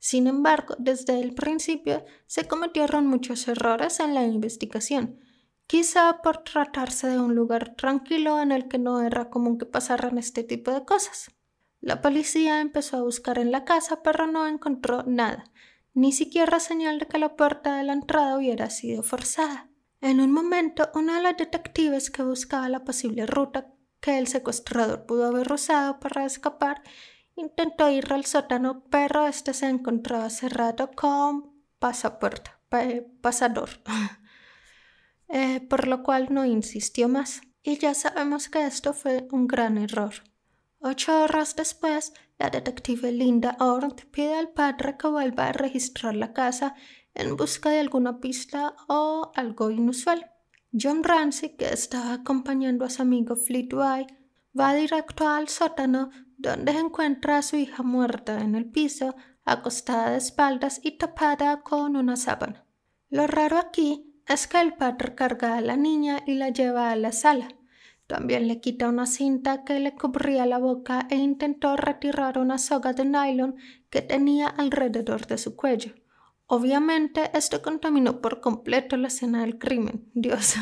Sin 0.08 0.28
embargo, 0.28 0.76
desde 0.78 1.18
el 1.18 1.34
principio 1.34 2.04
se 2.26 2.46
cometieron 2.46 3.08
muchos 3.08 3.48
errores 3.48 3.98
en 3.98 4.14
la 4.14 4.22
investigación, 4.22 5.18
quizá 5.66 6.22
por 6.22 6.44
tratarse 6.44 7.08
de 7.08 7.18
un 7.18 7.34
lugar 7.34 7.74
tranquilo 7.74 8.40
en 8.40 8.52
el 8.52 8.68
que 8.68 8.78
no 8.78 9.00
era 9.00 9.30
común 9.30 9.58
que 9.58 9.66
pasaran 9.66 10.16
este 10.16 10.44
tipo 10.44 10.70
de 10.70 10.84
cosas. 10.84 11.34
La 11.80 12.02
policía 12.02 12.60
empezó 12.60 12.98
a 12.98 13.02
buscar 13.02 13.40
en 13.40 13.50
la 13.50 13.64
casa, 13.64 14.04
pero 14.04 14.28
no 14.28 14.46
encontró 14.46 15.02
nada, 15.02 15.50
ni 15.92 16.12
siquiera 16.12 16.60
señal 16.60 17.00
de 17.00 17.08
que 17.08 17.18
la 17.18 17.34
puerta 17.34 17.74
de 17.74 17.82
la 17.82 17.94
entrada 17.94 18.38
hubiera 18.38 18.70
sido 18.70 19.02
forzada. 19.02 19.68
En 20.00 20.20
un 20.20 20.30
momento, 20.30 20.88
uno 20.94 21.14
de 21.14 21.22
los 21.22 21.36
detectives 21.36 22.12
que 22.12 22.22
buscaba 22.22 22.68
la 22.68 22.84
posible 22.84 23.26
ruta 23.26 23.74
que 23.98 24.18
el 24.18 24.28
secuestrador 24.28 25.04
pudo 25.04 25.26
haber 25.26 25.52
usado 25.52 25.98
para 25.98 26.24
escapar 26.24 26.80
Intentó 27.36 27.90
ir 27.90 28.10
al 28.14 28.24
sótano, 28.24 28.84
pero 28.90 29.26
este 29.26 29.52
se 29.52 29.68
encontraba 29.68 30.30
cerrado 30.30 30.90
con 30.92 31.52
pasaporte, 31.78 32.50
pasador, 33.20 33.68
eh, 35.28 35.60
por 35.60 35.86
lo 35.86 36.02
cual 36.02 36.28
no 36.30 36.46
insistió 36.46 37.08
más. 37.08 37.42
Y 37.62 37.76
ya 37.78 37.92
sabemos 37.92 38.48
que 38.48 38.64
esto 38.64 38.94
fue 38.94 39.28
un 39.32 39.46
gran 39.46 39.76
error. 39.76 40.14
Ocho 40.78 41.24
horas 41.24 41.56
después, 41.56 42.14
la 42.38 42.48
detective 42.48 43.12
Linda 43.12 43.56
Ornt 43.60 44.04
pide 44.06 44.34
al 44.34 44.50
padre 44.50 44.96
que 44.96 45.08
vuelva 45.08 45.48
a 45.48 45.52
registrar 45.52 46.14
la 46.14 46.32
casa 46.32 46.74
en 47.14 47.36
busca 47.36 47.68
de 47.68 47.80
alguna 47.80 48.18
pista 48.18 48.74
o 48.88 49.30
algo 49.34 49.70
inusual. 49.70 50.30
John 50.72 51.02
Ramsey, 51.02 51.56
que 51.56 51.66
estaba 51.66 52.14
acompañando 52.14 52.84
a 52.84 52.90
su 52.90 53.02
amigo 53.02 53.36
Fleetway, 53.36 54.06
va 54.58 54.74
directo 54.74 55.26
al 55.28 55.48
sótano 55.48 56.10
donde 56.38 56.72
encuentra 56.72 57.38
a 57.38 57.42
su 57.42 57.56
hija 57.56 57.82
muerta 57.82 58.40
en 58.40 58.54
el 58.54 58.66
piso, 58.66 59.16
acostada 59.44 60.10
de 60.10 60.18
espaldas 60.18 60.80
y 60.82 60.98
tapada 60.98 61.62
con 61.62 61.96
una 61.96 62.16
sábana. 62.16 62.64
Lo 63.08 63.26
raro 63.26 63.58
aquí 63.58 64.12
es 64.26 64.46
que 64.46 64.60
el 64.60 64.74
padre 64.74 65.14
carga 65.14 65.56
a 65.56 65.60
la 65.60 65.76
niña 65.76 66.20
y 66.26 66.34
la 66.34 66.48
lleva 66.48 66.90
a 66.90 66.96
la 66.96 67.12
sala. 67.12 67.48
También 68.06 68.46
le 68.46 68.60
quita 68.60 68.88
una 68.88 69.06
cinta 69.06 69.64
que 69.64 69.80
le 69.80 69.94
cubría 69.94 70.46
la 70.46 70.58
boca 70.58 71.06
e 71.10 71.16
intentó 71.16 71.76
retirar 71.76 72.38
una 72.38 72.58
soga 72.58 72.92
de 72.92 73.04
nylon 73.04 73.56
que 73.90 74.02
tenía 74.02 74.46
alrededor 74.46 75.26
de 75.26 75.38
su 75.38 75.56
cuello. 75.56 75.92
Obviamente 76.46 77.30
esto 77.34 77.62
contaminó 77.62 78.20
por 78.20 78.40
completo 78.40 78.96
la 78.96 79.08
escena 79.08 79.40
del 79.40 79.58
crimen, 79.58 80.08
Dios. 80.14 80.54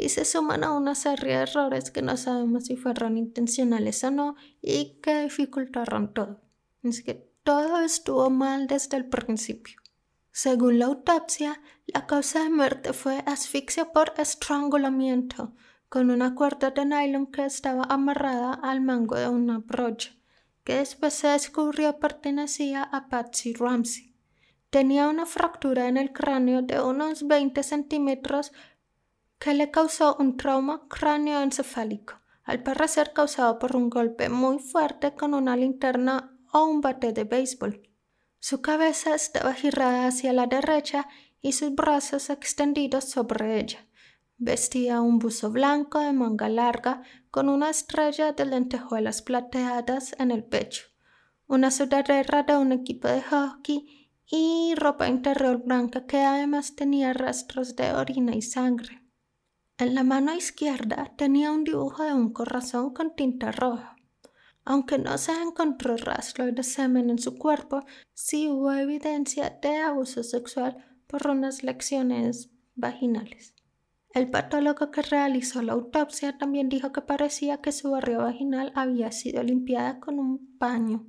Y 0.00 0.08
se 0.08 0.24
suman 0.24 0.64
a 0.64 0.72
una 0.72 0.94
serie 0.94 1.36
de 1.36 1.42
errores 1.42 1.90
que 1.90 2.00
no 2.00 2.16
sabemos 2.16 2.64
si 2.64 2.76
fueron 2.76 3.18
intencionales 3.18 4.02
o 4.02 4.10
no 4.10 4.34
y 4.62 4.98
que 5.02 5.22
dificultaron 5.22 6.14
todo. 6.14 6.40
Es 6.82 7.02
que 7.02 7.30
todo 7.42 7.80
estuvo 7.80 8.30
mal 8.30 8.66
desde 8.66 8.96
el 8.96 9.06
principio. 9.06 9.76
Según 10.32 10.78
la 10.78 10.86
autopsia, 10.86 11.60
la 11.86 12.06
causa 12.06 12.44
de 12.44 12.50
muerte 12.50 12.92
fue 12.94 13.22
asfixia 13.26 13.92
por 13.92 14.14
estrangulamiento, 14.16 15.54
con 15.90 16.10
una 16.10 16.34
cuerda 16.34 16.70
de 16.70 16.86
nylon 16.86 17.26
que 17.26 17.44
estaba 17.44 17.84
amarrada 17.84 18.54
al 18.54 18.80
mango 18.80 19.16
de 19.16 19.28
una 19.28 19.58
brocha, 19.58 20.16
que 20.64 20.76
después 20.76 21.12
se 21.12 21.28
descubrió 21.28 21.98
pertenecía 21.98 22.84
a 22.84 23.08
Patsy 23.08 23.52
Ramsey. 23.52 24.14
Tenía 24.70 25.08
una 25.08 25.26
fractura 25.26 25.88
en 25.88 25.96
el 25.96 26.12
cráneo 26.12 26.62
de 26.62 26.80
unos 26.80 27.26
20 27.26 27.60
centímetros 27.64 28.52
que 29.40 29.54
le 29.54 29.70
causó 29.70 30.16
un 30.20 30.36
trauma 30.36 30.86
cráneoencefálico, 30.88 32.20
al 32.44 32.62
parecer 32.62 33.14
causado 33.14 33.58
por 33.58 33.74
un 33.74 33.88
golpe 33.88 34.28
muy 34.28 34.58
fuerte 34.58 35.14
con 35.14 35.32
una 35.32 35.56
linterna 35.56 36.36
o 36.52 36.66
un 36.66 36.82
bate 36.82 37.14
de 37.14 37.24
béisbol. 37.24 37.88
Su 38.38 38.60
cabeza 38.60 39.14
estaba 39.14 39.54
girada 39.54 40.06
hacia 40.06 40.34
la 40.34 40.46
derecha 40.46 41.08
y 41.40 41.52
sus 41.52 41.74
brazos 41.74 42.28
extendidos 42.28 43.04
sobre 43.04 43.58
ella. 43.58 43.86
Vestía 44.36 45.00
un 45.00 45.18
buzo 45.18 45.50
blanco 45.50 46.00
de 46.00 46.12
manga 46.12 46.50
larga 46.50 47.02
con 47.30 47.48
una 47.48 47.70
estrella 47.70 48.32
de 48.32 48.44
lentejuelas 48.44 49.22
plateadas 49.22 50.14
en 50.18 50.32
el 50.32 50.44
pecho, 50.44 50.84
una 51.46 51.70
sudadera 51.70 52.42
de 52.42 52.58
un 52.58 52.72
equipo 52.72 53.08
de 53.08 53.22
hockey 53.22 54.10
y 54.26 54.74
ropa 54.76 55.08
interior 55.08 55.62
blanca 55.64 56.04
que 56.06 56.18
además 56.18 56.76
tenía 56.76 57.14
rastros 57.14 57.74
de 57.74 57.92
orina 57.94 58.34
y 58.34 58.42
sangre. 58.42 58.99
En 59.80 59.94
la 59.94 60.04
mano 60.04 60.34
izquierda 60.34 61.10
tenía 61.16 61.50
un 61.50 61.64
dibujo 61.64 62.02
de 62.04 62.12
un 62.12 62.34
corazón 62.34 62.92
con 62.92 63.16
tinta 63.16 63.50
roja. 63.50 63.96
Aunque 64.66 64.98
no 64.98 65.16
se 65.16 65.32
encontró 65.32 65.96
rastro 65.96 66.44
de 66.52 66.62
semen 66.62 67.08
en 67.08 67.18
su 67.18 67.38
cuerpo, 67.38 67.86
sí 68.12 68.46
hubo 68.46 68.72
evidencia 68.72 69.58
de 69.62 69.78
abuso 69.78 70.22
sexual 70.22 70.84
por 71.06 71.26
unas 71.28 71.62
lecciones 71.62 72.50
vaginales. 72.74 73.54
El 74.12 74.28
patólogo 74.28 74.90
que 74.90 75.00
realizó 75.00 75.62
la 75.62 75.72
autopsia 75.72 76.36
también 76.36 76.68
dijo 76.68 76.92
que 76.92 77.00
parecía 77.00 77.62
que 77.62 77.72
su 77.72 77.92
barriga 77.92 78.24
vaginal 78.24 78.72
había 78.74 79.10
sido 79.12 79.42
limpiada 79.42 79.98
con 79.98 80.18
un 80.18 80.58
paño. 80.58 81.06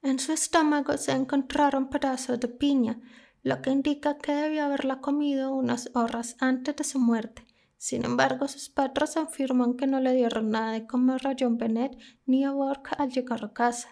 En 0.00 0.18
su 0.18 0.32
estómago 0.32 0.96
se 0.96 1.12
encontraron 1.12 1.90
pedazos 1.90 2.40
de 2.40 2.48
piña, 2.48 3.02
lo 3.42 3.60
que 3.60 3.68
indica 3.68 4.16
que 4.16 4.32
debió 4.32 4.64
haberla 4.64 5.02
comido 5.02 5.54
unas 5.54 5.90
horas 5.92 6.36
antes 6.40 6.74
de 6.74 6.84
su 6.84 6.98
muerte. 6.98 7.44
Sin 7.84 8.06
embargo, 8.06 8.48
sus 8.48 8.70
padres 8.70 9.18
afirman 9.18 9.74
que 9.74 9.86
no 9.86 10.00
le 10.00 10.14
dieron 10.14 10.48
nada 10.48 10.72
de 10.72 10.86
comer 10.86 11.26
a 11.26 11.36
John 11.38 11.58
Bennett 11.58 11.94
ni 12.24 12.42
a 12.42 12.50
Bork 12.50 12.94
al 12.96 13.10
llegar 13.10 13.44
a 13.44 13.52
casa. 13.52 13.90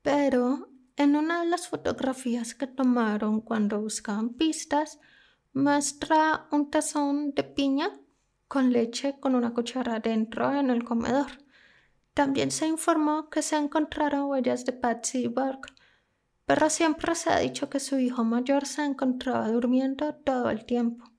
Pero 0.00 0.70
en 0.96 1.14
una 1.14 1.40
de 1.40 1.50
las 1.50 1.68
fotografías 1.68 2.54
que 2.54 2.66
tomaron 2.66 3.42
cuando 3.42 3.82
buscaban 3.82 4.30
pistas, 4.30 4.98
muestra 5.52 6.48
un 6.52 6.70
tazón 6.70 7.34
de 7.34 7.44
piña 7.44 7.90
con 8.48 8.72
leche 8.72 9.20
con 9.20 9.34
una 9.34 9.52
cuchara 9.52 10.00
dentro 10.00 10.50
en 10.58 10.70
el 10.70 10.82
comedor. 10.82 11.32
También 12.14 12.50
se 12.50 12.66
informó 12.66 13.28
que 13.28 13.42
se 13.42 13.58
encontraron 13.58 14.30
huellas 14.30 14.64
de 14.64 14.72
Patsy 14.72 15.24
y 15.24 15.26
Burke, 15.26 15.74
pero 16.46 16.70
siempre 16.70 17.14
se 17.14 17.28
ha 17.28 17.40
dicho 17.40 17.68
que 17.68 17.78
su 17.78 17.98
hijo 17.98 18.24
mayor 18.24 18.64
se 18.64 18.86
encontraba 18.86 19.50
durmiendo 19.50 20.14
todo 20.14 20.48
el 20.48 20.64
tiempo 20.64 21.13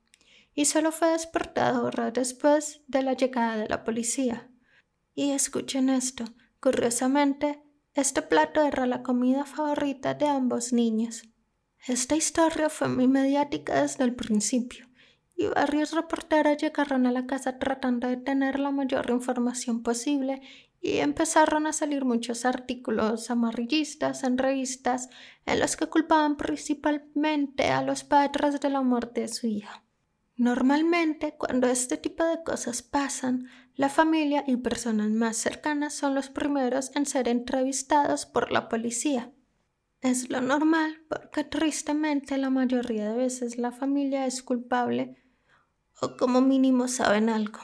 y 0.56 0.64
solo 0.64 0.90
fue 0.90 1.10
despertado 1.10 1.84
horas 1.84 2.14
después 2.14 2.80
de 2.88 3.02
la 3.02 3.12
llegada 3.12 3.58
de 3.58 3.68
la 3.68 3.84
policía. 3.84 4.50
Y 5.14 5.30
escuchen 5.30 5.90
esto, 5.90 6.24
curiosamente, 6.60 7.62
este 7.94 8.22
plato 8.22 8.62
era 8.62 8.86
la 8.86 9.02
comida 9.02 9.44
favorita 9.44 10.14
de 10.14 10.26
ambos 10.26 10.72
niños. 10.72 11.22
Esta 11.86 12.16
historia 12.16 12.68
fue 12.70 12.88
muy 12.88 13.06
mediática 13.06 13.82
desde 13.82 14.04
el 14.04 14.14
principio 14.14 14.86
y 15.36 15.46
varios 15.46 15.92
reporteros 15.92 16.56
llegaron 16.56 17.06
a 17.06 17.12
la 17.12 17.26
casa 17.26 17.58
tratando 17.58 18.08
de 18.08 18.16
tener 18.16 18.58
la 18.58 18.70
mayor 18.70 19.10
información 19.10 19.82
posible 19.82 20.40
y 20.80 20.98
empezaron 20.98 21.66
a 21.66 21.74
salir 21.74 22.04
muchos 22.04 22.46
artículos 22.46 23.30
amarillistas 23.30 24.24
en 24.24 24.38
revistas 24.38 25.10
en 25.44 25.60
los 25.60 25.76
que 25.76 25.88
culpaban 25.88 26.38
principalmente 26.38 27.68
a 27.68 27.82
los 27.82 28.04
padres 28.04 28.60
de 28.60 28.70
la 28.70 28.80
muerte 28.80 29.22
de 29.22 29.28
su 29.28 29.46
hija. 29.46 29.85
Normalmente, 30.36 31.34
cuando 31.38 31.66
este 31.66 31.96
tipo 31.96 32.22
de 32.24 32.42
cosas 32.42 32.82
pasan, 32.82 33.48
la 33.74 33.88
familia 33.88 34.44
y 34.46 34.56
personas 34.58 35.10
más 35.10 35.38
cercanas 35.38 35.94
son 35.94 36.14
los 36.14 36.28
primeros 36.28 36.94
en 36.94 37.06
ser 37.06 37.28
entrevistados 37.28 38.26
por 38.26 38.52
la 38.52 38.68
policía. 38.68 39.32
Es 40.02 40.28
lo 40.28 40.42
normal 40.42 41.04
porque 41.08 41.44
tristemente 41.44 42.36
la 42.36 42.50
mayoría 42.50 43.10
de 43.10 43.16
veces 43.16 43.56
la 43.56 43.72
familia 43.72 44.26
es 44.26 44.42
culpable 44.42 45.16
o 46.02 46.16
como 46.18 46.42
mínimo 46.42 46.86
saben 46.86 47.30
algo. 47.30 47.60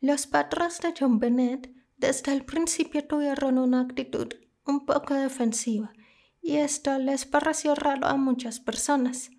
Los 0.00 0.26
padres 0.26 0.80
de 0.80 0.94
John 0.98 1.18
Bennett 1.18 1.70
desde 1.96 2.32
el 2.32 2.44
principio 2.44 3.06
tuvieron 3.06 3.58
una 3.58 3.80
actitud 3.80 4.28
un 4.66 4.84
poco 4.84 5.14
defensiva 5.14 5.92
y 6.42 6.56
esto 6.56 6.98
les 6.98 7.24
pareció 7.24 7.74
raro 7.74 8.06
a 8.06 8.16
muchas 8.16 8.60
personas. 8.60 9.30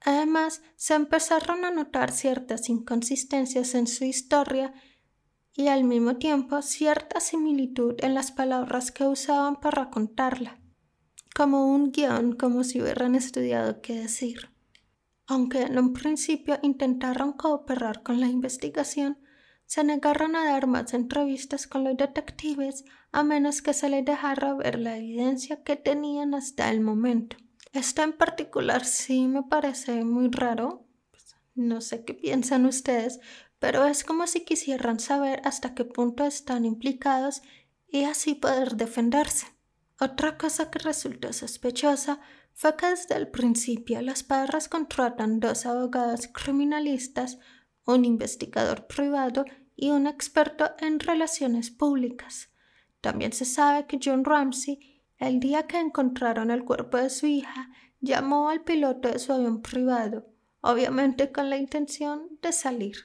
Además, 0.00 0.62
se 0.76 0.94
empezaron 0.94 1.64
a 1.64 1.70
notar 1.70 2.12
ciertas 2.12 2.68
inconsistencias 2.68 3.74
en 3.74 3.86
su 3.86 4.04
historia 4.04 4.72
y 5.54 5.68
al 5.68 5.84
mismo 5.84 6.16
tiempo 6.16 6.60
cierta 6.62 7.18
similitud 7.20 7.94
en 7.98 8.14
las 8.14 8.30
palabras 8.30 8.90
que 8.90 9.04
usaban 9.04 9.56
para 9.56 9.90
contarla, 9.90 10.60
como 11.34 11.66
un 11.66 11.92
guion, 11.92 12.36
como 12.36 12.62
si 12.62 12.80
hubieran 12.80 13.14
estudiado 13.14 13.80
qué 13.80 13.94
decir. 13.94 14.50
Aunque 15.26 15.62
en 15.62 15.78
un 15.78 15.92
principio 15.92 16.58
intentaron 16.62 17.32
cooperar 17.32 18.02
con 18.02 18.20
la 18.20 18.28
investigación, 18.28 19.18
se 19.64 19.82
negaron 19.82 20.36
a 20.36 20.44
dar 20.44 20.68
más 20.68 20.94
entrevistas 20.94 21.66
con 21.66 21.82
los 21.82 21.96
detectives 21.96 22.84
a 23.10 23.24
menos 23.24 23.62
que 23.62 23.72
se 23.72 23.88
les 23.88 24.04
dejara 24.04 24.54
ver 24.54 24.78
la 24.78 24.96
evidencia 24.96 25.64
que 25.64 25.74
tenían 25.74 26.34
hasta 26.34 26.70
el 26.70 26.80
momento. 26.80 27.36
Esto 27.76 28.02
en 28.02 28.14
particular 28.14 28.86
sí 28.86 29.28
me 29.28 29.42
parece 29.42 30.02
muy 30.02 30.30
raro. 30.30 30.88
Pues, 31.10 31.36
no 31.54 31.82
sé 31.82 32.06
qué 32.06 32.14
piensan 32.14 32.64
ustedes, 32.64 33.20
pero 33.58 33.84
es 33.84 34.02
como 34.02 34.26
si 34.26 34.46
quisieran 34.46 34.98
saber 34.98 35.42
hasta 35.44 35.74
qué 35.74 35.84
punto 35.84 36.24
están 36.24 36.64
implicados 36.64 37.42
y 37.86 38.04
así 38.04 38.34
poder 38.34 38.76
defenderse. 38.76 39.48
Otra 40.00 40.38
cosa 40.38 40.70
que 40.70 40.78
resultó 40.78 41.34
sospechosa 41.34 42.18
fue 42.54 42.76
que 42.76 42.86
desde 42.86 43.14
el 43.14 43.28
principio 43.28 44.00
los 44.00 44.22
padres 44.22 44.70
contratan 44.70 45.38
dos 45.38 45.66
abogados 45.66 46.28
criminalistas, 46.28 47.38
un 47.84 48.06
investigador 48.06 48.86
privado 48.86 49.44
y 49.74 49.90
un 49.90 50.06
experto 50.06 50.70
en 50.78 50.98
relaciones 50.98 51.70
públicas. 51.70 52.48
También 53.02 53.34
se 53.34 53.44
sabe 53.44 53.86
que 53.86 54.00
John 54.02 54.24
Ramsey, 54.24 54.95
el 55.18 55.40
día 55.40 55.66
que 55.66 55.78
encontraron 55.78 56.50
el 56.50 56.64
cuerpo 56.64 56.98
de 56.98 57.10
su 57.10 57.26
hija, 57.26 57.70
llamó 58.00 58.48
al 58.50 58.62
piloto 58.62 59.08
de 59.08 59.18
su 59.18 59.32
avión 59.32 59.62
privado, 59.62 60.26
obviamente 60.60 61.32
con 61.32 61.50
la 61.50 61.56
intención 61.56 62.38
de 62.42 62.52
salir. 62.52 62.96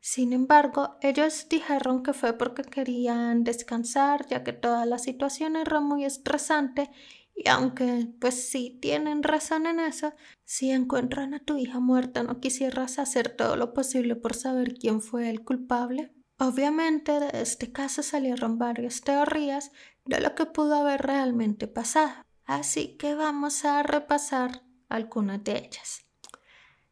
Sin 0.00 0.32
embargo, 0.32 0.96
ellos 1.00 1.46
dijeron 1.48 2.02
que 2.02 2.12
fue 2.12 2.32
porque 2.36 2.62
querían 2.64 3.44
descansar, 3.44 4.26
ya 4.26 4.42
que 4.42 4.52
toda 4.52 4.84
la 4.84 4.98
situación 4.98 5.54
era 5.54 5.80
muy 5.80 6.04
estresante 6.04 6.90
y 7.34 7.48
aunque 7.48 8.08
pues 8.20 8.48
sí 8.50 8.78
tienen 8.82 9.22
razón 9.22 9.66
en 9.66 9.80
eso, 9.80 10.12
si 10.44 10.70
encuentran 10.70 11.34
a 11.34 11.38
tu 11.38 11.56
hija 11.56 11.80
muerta 11.80 12.22
no 12.22 12.40
quisieras 12.40 12.98
hacer 12.98 13.34
todo 13.36 13.56
lo 13.56 13.72
posible 13.72 14.16
por 14.16 14.34
saber 14.34 14.74
quién 14.74 15.00
fue 15.00 15.30
el 15.30 15.42
culpable. 15.42 16.12
Obviamente 16.38 17.20
de 17.20 17.40
este 17.40 17.70
caso 17.70 18.02
salieron 18.02 18.58
varias 18.58 19.02
teorías 19.02 19.70
de 20.04 20.20
lo 20.20 20.34
que 20.34 20.46
pudo 20.46 20.74
haber 20.76 21.02
realmente 21.02 21.66
pasado, 21.66 22.24
así 22.44 22.96
que 22.96 23.14
vamos 23.14 23.64
a 23.64 23.82
repasar 23.82 24.62
algunas 24.88 25.42
de 25.44 25.58
ellas. 25.58 26.04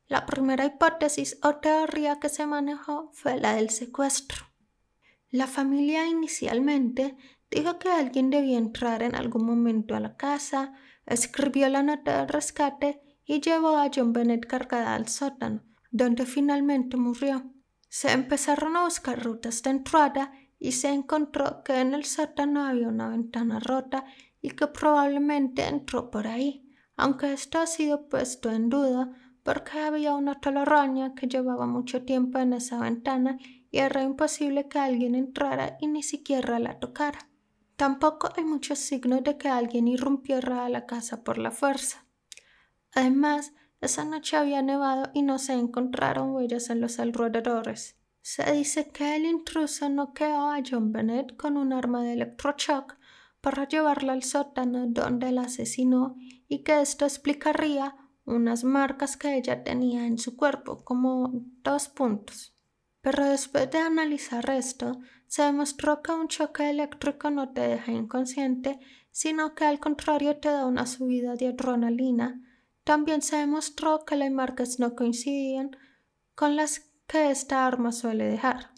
La 0.07 0.27
primera 0.27 0.65
hipótesis 0.65 1.39
o 1.43 1.57
teoría 1.57 2.19
que 2.19 2.29
se 2.29 2.47
manejó 2.47 3.11
fue 3.13 3.39
la 3.39 3.55
del 3.55 3.71
secuestro. 3.71 4.47
La 5.31 5.47
familia 5.47 6.07
inicialmente 6.07 7.17
Dijo 7.51 7.79
que 7.81 7.89
alguien 7.89 8.31
debía 8.31 8.59
entrar 8.59 9.03
en 9.03 9.17
algún 9.17 9.45
momento 9.45 9.97
a 9.97 10.01
la 10.01 10.17
casa, 10.17 10.73
escribió 11.05 11.69
la 11.69 11.83
nota 11.83 12.21
de 12.21 12.27
rescate 12.33 13.03
y 13.25 13.41
llevó 13.41 13.77
a 13.77 13.91
John 13.93 14.13
Bennett 14.13 14.47
cargada 14.47 14.95
al 14.95 15.09
sótano, 15.09 15.65
donde 15.91 16.27
finalmente 16.27 16.97
murió. 16.97 17.53
Se 17.89 18.13
empezaron 18.13 18.77
a 18.77 18.85
buscar 18.85 19.21
rutas 19.21 19.63
de 19.63 19.71
entrada 19.71 20.33
y 20.61 20.73
se 20.73 20.91
encontró 20.91 21.65
que 21.65 21.81
en 21.81 21.95
el 21.95 22.05
sótano 22.05 22.65
había 22.65 22.87
una 22.87 23.09
ventana 23.09 23.59
rota 23.59 24.05
y 24.43 24.51
que 24.51 24.67
probablemente 24.67 25.67
entró 25.67 26.11
por 26.11 26.27
ahí, 26.27 26.71
aunque 26.97 27.33
esto 27.33 27.59
ha 27.59 27.67
sido 27.67 28.09
puesto 28.09 28.51
en 28.51 28.69
duda 28.69 29.11
porque 29.43 29.81
había 29.81 30.15
una 30.15 30.39
telaraña 30.39 31.15
que 31.15 31.27
llevaba 31.27 31.67
mucho 31.67 32.05
tiempo 32.05 32.39
en 32.39 32.53
esa 32.53 32.79
ventana 32.79 33.39
y 33.71 33.79
era 33.79 34.03
imposible 34.03 34.69
que 34.69 34.79
alguien 34.79 35.15
entrara 35.15 35.79
y 35.81 35.87
ni 35.87 36.03
siquiera 36.03 36.59
la 36.59 36.79
tocara. 36.79 37.31
Tampoco 37.77 38.29
hay 38.37 38.45
muchos 38.45 38.79
signos 38.79 39.25
de 39.25 39.39
que 39.39 39.49
alguien 39.49 39.89
irrumpiera 39.89 40.67
a 40.67 40.69
la 40.69 40.85
casa 40.85 41.25
por 41.25 41.39
la 41.39 41.51
fuerza. 41.51 42.05
Además, 42.95 43.55
esa 43.81 44.05
noche 44.05 44.37
había 44.37 44.61
nevado 44.61 45.11
y 45.15 45.23
no 45.23 45.39
se 45.39 45.55
encontraron 45.55 46.33
huellas 46.33 46.69
en 46.69 46.83
los 46.83 47.01
alrededores. 47.01 48.00
Se 48.23 48.53
dice 48.53 48.91
que 48.91 49.17
el 49.17 49.25
intruso 49.25 49.89
noqueó 49.89 50.51
a 50.51 50.61
John 50.69 50.93
Bennett 50.93 51.37
con 51.37 51.57
un 51.57 51.73
arma 51.73 52.03
de 52.03 52.13
electroshock 52.13 52.97
para 53.41 53.67
llevarla 53.67 54.13
al 54.13 54.23
sótano 54.23 54.87
donde 54.87 55.33
la 55.33 55.43
asesinó 55.43 56.17
y 56.49 56.63
que 56.63 56.81
esto 56.81 57.07
explicaría 57.07 57.97
unas 58.25 58.65
marcas 58.65 59.17
que 59.17 59.37
ella 59.37 59.65
tenía 59.65 60.07
en 60.07 60.19
su 60.19 60.37
cuerpo, 60.37 60.85
como 60.85 61.31
dos 61.63 61.89
puntos. 61.89 62.55
Pero 63.01 63.25
después 63.25 63.71
de 63.71 63.79
analizar 63.79 64.49
esto, 64.51 65.01
se 65.27 65.43
demostró 65.43 66.03
que 66.03 66.13
un 66.13 66.29
choque 66.29 66.69
eléctrico 66.69 67.31
no 67.31 67.51
te 67.53 67.63
deja 67.63 67.93
inconsciente, 67.93 68.79
sino 69.11 69.55
que 69.55 69.65
al 69.65 69.81
contrario 69.81 70.37
te 70.37 70.49
da 70.49 70.67
una 70.67 70.87
subida 70.87 71.35
de 71.35 71.49
adrenalina. 71.49 72.43
También 72.85 73.23
se 73.23 73.37
demostró 73.37 74.05
que 74.05 74.17
las 74.17 74.31
marcas 74.31 74.79
no 74.79 74.95
coincidían 74.95 75.77
con 76.35 76.57
las 76.57 76.90
que 77.11 77.33
esta 77.33 77.67
arma 77.67 77.91
suele 77.91 78.25
dejar. 78.25 78.71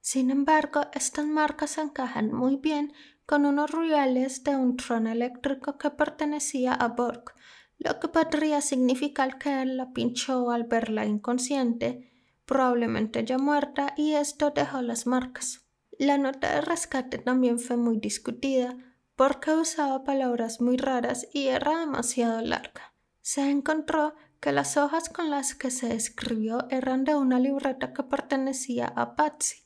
Sin 0.00 0.30
embargo, 0.30 0.80
estas 0.92 1.24
marcas 1.24 1.78
encajan 1.78 2.32
muy 2.32 2.56
bien 2.56 2.92
con 3.26 3.46
unos 3.46 3.70
rieles 3.70 4.42
de 4.42 4.56
un 4.56 4.76
tron 4.76 5.06
eléctrico 5.06 5.78
que 5.78 5.90
pertenecía 5.90 6.74
a 6.74 6.88
Borg, 6.88 7.32
lo 7.78 8.00
que 8.00 8.08
podría 8.08 8.60
significar 8.60 9.38
que 9.38 9.62
él 9.62 9.76
la 9.76 9.92
pinchó 9.92 10.50
al 10.50 10.64
verla 10.64 11.06
inconsciente, 11.06 12.10
probablemente 12.44 13.24
ya 13.24 13.38
muerta, 13.38 13.94
y 13.96 14.14
esto 14.14 14.50
dejó 14.50 14.82
las 14.82 15.06
marcas. 15.06 15.66
La 15.96 16.18
nota 16.18 16.56
de 16.56 16.62
rescate 16.62 17.18
también 17.18 17.60
fue 17.60 17.76
muy 17.76 17.98
discutida 17.98 18.76
porque 19.14 19.52
usaba 19.52 20.02
palabras 20.02 20.60
muy 20.60 20.76
raras 20.76 21.28
y 21.32 21.48
era 21.48 21.78
demasiado 21.78 22.40
larga. 22.40 22.94
Se 23.20 23.48
encontró 23.48 24.14
que 24.40 24.52
las 24.52 24.76
hojas 24.76 25.08
con 25.08 25.30
las 25.30 25.54
que 25.54 25.70
se 25.70 25.94
escribió 25.94 26.66
eran 26.70 27.04
de 27.04 27.14
una 27.14 27.38
libreta 27.38 27.92
que 27.92 28.02
pertenecía 28.02 28.86
a 28.96 29.16
Patsy, 29.16 29.62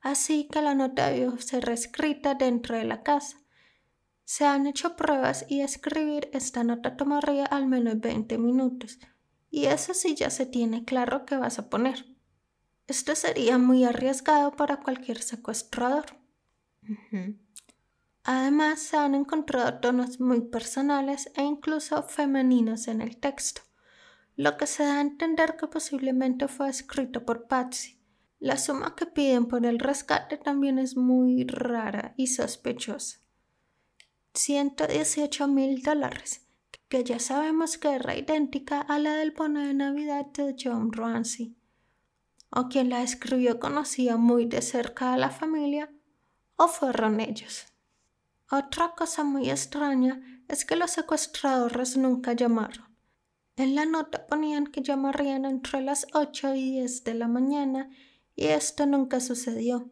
así 0.00 0.48
que 0.50 0.62
la 0.62 0.74
nota 0.74 1.08
debió 1.08 1.38
ser 1.38 1.68
escrita 1.70 2.34
dentro 2.34 2.76
de 2.76 2.84
la 2.84 3.02
casa. 3.02 3.38
Se 4.24 4.44
han 4.44 4.66
hecho 4.66 4.96
pruebas 4.96 5.44
y 5.48 5.60
escribir 5.60 6.30
esta 6.32 6.64
nota 6.64 6.96
tomaría 6.96 7.44
al 7.46 7.66
menos 7.66 8.00
20 8.00 8.38
minutos, 8.38 8.98
y 9.50 9.66
eso 9.66 9.94
sí 9.94 10.14
ya 10.14 10.30
se 10.30 10.46
tiene 10.46 10.84
claro 10.84 11.26
que 11.26 11.36
vas 11.36 11.58
a 11.58 11.68
poner. 11.68 12.06
Esto 12.86 13.14
sería 13.14 13.58
muy 13.58 13.84
arriesgado 13.84 14.52
para 14.52 14.78
cualquier 14.78 15.22
secuestrador. 15.22 16.06
Además, 18.24 18.80
se 18.80 18.96
han 18.96 19.14
encontrado 19.14 19.80
tonos 19.80 20.20
muy 20.20 20.40
personales 20.42 21.30
e 21.34 21.42
incluso 21.42 22.02
femeninos 22.04 22.88
en 22.88 23.00
el 23.00 23.16
texto, 23.16 23.62
lo 24.36 24.56
que 24.56 24.66
se 24.66 24.84
da 24.84 24.98
a 24.98 25.00
entender 25.02 25.56
que 25.56 25.66
posiblemente 25.66 26.48
fue 26.48 26.68
escrito 26.68 27.24
por 27.24 27.46
Patsy. 27.48 27.98
La 28.38 28.56
suma 28.56 28.96
que 28.96 29.06
piden 29.06 29.46
por 29.46 29.64
el 29.66 29.78
rescate 29.78 30.36
también 30.36 30.78
es 30.78 30.96
muy 30.96 31.44
rara 31.44 32.14
y 32.16 32.28
sospechosa. 32.28 33.20
118 34.34 35.46
mil 35.48 35.82
dólares, 35.82 36.46
que 36.88 37.04
ya 37.04 37.18
sabemos 37.18 37.78
que 37.78 37.92
era 37.94 38.16
idéntica 38.16 38.80
a 38.80 38.98
la 38.98 39.14
del 39.14 39.32
bono 39.32 39.60
de 39.60 39.74
Navidad 39.74 40.26
de 40.26 40.56
John 40.58 40.92
Ramsey. 40.92 41.56
O 42.50 42.68
quien 42.68 42.90
la 42.90 43.02
escribió 43.02 43.60
conocía 43.60 44.16
muy 44.16 44.46
de 44.46 44.62
cerca 44.62 45.12
a 45.12 45.18
la 45.18 45.30
familia, 45.30 45.92
o 46.56 46.68
fueron 46.68 47.20
ellos. 47.20 47.66
Otra 48.50 48.94
cosa 48.94 49.24
muy 49.24 49.50
extraña 49.50 50.20
es 50.48 50.64
que 50.64 50.76
los 50.76 50.90
secuestradores 50.90 51.96
nunca 51.96 52.32
llamaron. 52.34 52.91
En 53.56 53.74
la 53.74 53.84
nota 53.84 54.26
ponían 54.26 54.66
que 54.66 54.82
llamarían 54.82 55.44
entre 55.44 55.82
las 55.82 56.06
8 56.14 56.54
y 56.54 56.70
10 56.72 57.04
de 57.04 57.14
la 57.14 57.28
mañana 57.28 57.90
y 58.34 58.46
esto 58.46 58.86
nunca 58.86 59.20
sucedió. 59.20 59.90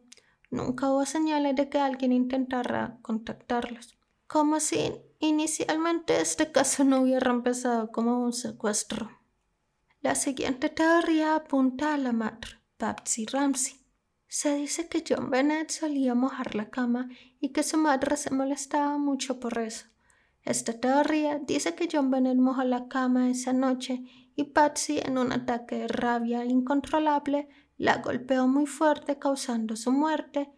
Nunca 0.49 0.89
hubo 0.91 1.05
señales 1.05 1.55
de 1.55 1.69
que 1.69 1.79
alguien 1.79 2.11
intentara 2.11 2.97
contactarlos 3.01 3.97
como 4.31 4.61
si 4.61 4.93
inicialmente 5.19 6.21
este 6.21 6.53
caso 6.53 6.85
no 6.85 7.01
hubiera 7.01 7.31
empezado 7.31 7.91
como 7.91 8.23
un 8.23 8.31
secuestro. 8.31 9.11
La 9.99 10.15
siguiente 10.15 10.69
teoría 10.69 11.35
apunta 11.35 11.93
a 11.93 11.97
la 11.97 12.13
madre, 12.13 12.61
Patsy 12.77 13.25
Ramsey. 13.25 13.81
Se 14.29 14.55
dice 14.55 14.87
que 14.87 15.03
John 15.05 15.29
Bennett 15.29 15.71
solía 15.71 16.15
mojar 16.15 16.55
la 16.55 16.69
cama 16.69 17.09
y 17.41 17.49
que 17.49 17.61
su 17.61 17.77
madre 17.77 18.15
se 18.15 18.33
molestaba 18.33 18.97
mucho 18.97 19.37
por 19.37 19.57
eso. 19.57 19.87
Esta 20.43 20.73
teoría 20.79 21.39
dice 21.39 21.75
que 21.75 21.87
John 21.91 22.09
Bennett 22.09 22.37
mojó 22.37 22.63
la 22.63 22.87
cama 22.87 23.29
esa 23.29 23.53
noche 23.53 24.03
y 24.35 24.45
Patsy, 24.45 24.99
en 24.99 25.17
un 25.17 25.31
ataque 25.31 25.75
de 25.75 25.87
rabia 25.87 26.45
incontrolable, 26.45 27.47
la 27.77 27.97
golpeó 27.97 28.47
muy 28.47 28.65
fuerte 28.65 29.19
causando 29.19 29.75
su 29.75 29.91
muerte 29.91 30.51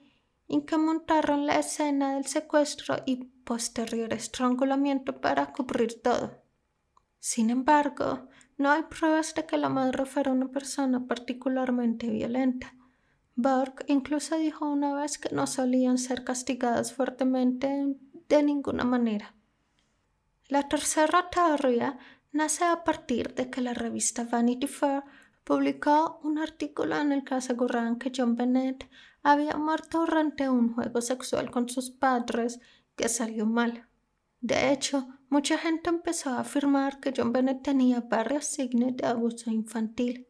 y 0.47 0.65
que 0.65 0.77
montaron 0.77 1.45
la 1.45 1.59
escena 1.59 2.15
del 2.15 2.25
secuestro 2.25 2.97
y 3.05 3.25
posterior 3.43 4.13
estrangulamiento 4.13 5.19
para 5.19 5.51
cubrir 5.51 6.01
todo. 6.01 6.43
Sin 7.19 7.49
embargo, 7.49 8.27
no 8.57 8.71
hay 8.71 8.83
pruebas 8.83 9.33
de 9.35 9.45
que 9.45 9.57
la 9.57 9.69
madre 9.69 10.05
fuera 10.05 10.31
una 10.31 10.49
persona 10.49 11.07
particularmente 11.07 12.09
violenta. 12.09 12.75
Burke 13.35 13.85
incluso 13.87 14.37
dijo 14.37 14.69
una 14.69 14.93
vez 14.93 15.17
que 15.17 15.33
no 15.33 15.47
solían 15.47 15.97
ser 15.97 16.23
castigadas 16.23 16.93
fuertemente 16.93 17.95
de 18.29 18.43
ninguna 18.43 18.83
manera. 18.83 19.35
La 20.49 20.67
tercera 20.67 21.29
teoría 21.29 21.97
nace 22.33 22.65
a 22.65 22.83
partir 22.83 23.33
de 23.33 23.49
que 23.49 23.61
la 23.61 23.73
revista 23.73 24.25
Vanity 24.25 24.67
Fair 24.67 25.03
publicó 25.45 26.19
un 26.23 26.37
artículo 26.37 26.97
en 26.97 27.13
el 27.13 27.23
que 27.23 27.35
aseguraban 27.35 27.97
que 27.97 28.11
John 28.15 28.35
Bennett 28.35 28.89
había 29.23 29.55
muerto 29.55 30.01
durante 30.01 30.49
un 30.49 30.73
juego 30.73 31.01
sexual 31.01 31.49
con 31.49 31.69
sus 31.69 31.91
padres 31.91 32.59
que 32.97 33.07
salió 33.07 33.45
mal. 33.45 33.87
De 34.41 34.73
hecho, 34.73 35.07
mucha 35.29 35.57
gente 35.57 35.89
empezó 35.89 36.31
a 36.31 36.41
afirmar 36.41 36.99
que 36.99 37.13
John 37.15 37.31
Bennett 37.31 37.63
tenía 37.63 38.01
varios 38.01 38.45
signos 38.45 38.97
de 38.97 39.07
abuso 39.07 39.49
infantil. 39.49 40.27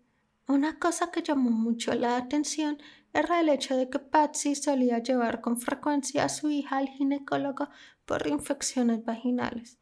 Una 0.47 0.77
cosa 0.77 1.09
que 1.09 1.23
llamó 1.23 1.49
mucho 1.49 1.93
la 1.95 2.17
atención 2.17 2.77
era 3.13 3.39
el 3.39 3.49
hecho 3.49 3.75
de 3.75 3.89
que 3.89 3.97
Patsy 3.97 4.53
solía 4.53 4.99
llevar 4.99 5.41
con 5.41 5.59
frecuencia 5.59 6.25
a 6.25 6.29
su 6.29 6.51
hija 6.51 6.77
al 6.77 6.89
ginecólogo 6.89 7.69
por 8.05 8.27
infecciones 8.27 9.03
vaginales. 9.03 9.79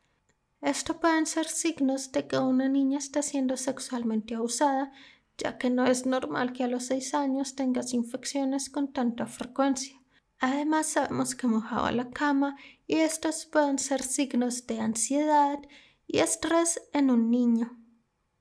Esto 0.61 0.99
pueden 0.99 1.25
ser 1.25 1.47
signos 1.47 2.11
de 2.11 2.27
que 2.27 2.37
una 2.37 2.69
niña 2.69 2.99
está 2.99 3.23
siendo 3.23 3.57
sexualmente 3.57 4.35
abusada, 4.35 4.91
ya 5.37 5.57
que 5.57 5.71
no 5.71 5.87
es 5.87 6.05
normal 6.05 6.53
que 6.53 6.63
a 6.63 6.67
los 6.67 6.85
seis 6.85 7.15
años 7.15 7.55
tengas 7.55 7.93
infecciones 7.93 8.69
con 8.69 8.93
tanta 8.93 9.25
frecuencia. 9.25 9.99
Además 10.39 10.87
sabemos 10.87 11.33
que 11.35 11.47
mojaba 11.47 11.91
la 11.91 12.11
cama 12.11 12.57
y 12.85 12.97
estos 12.97 13.45
pueden 13.45 13.79
ser 13.79 14.03
signos 14.03 14.67
de 14.67 14.79
ansiedad 14.79 15.59
y 16.07 16.19
estrés 16.19 16.81
en 16.93 17.09
un 17.09 17.31
niño. 17.31 17.77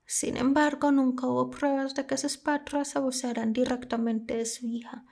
Sin 0.05 0.37
embargo, 0.37 0.91
nunca 0.93 1.27
hubo 1.27 1.51
pruebas 1.51 1.95
de 1.95 2.05
que 2.05 2.19
sus 2.19 2.37
padres 2.37 2.97
abusaran 2.97 3.53
directamente 3.53 4.37
de 4.37 4.45
su 4.45 4.67
hija. 4.67 5.05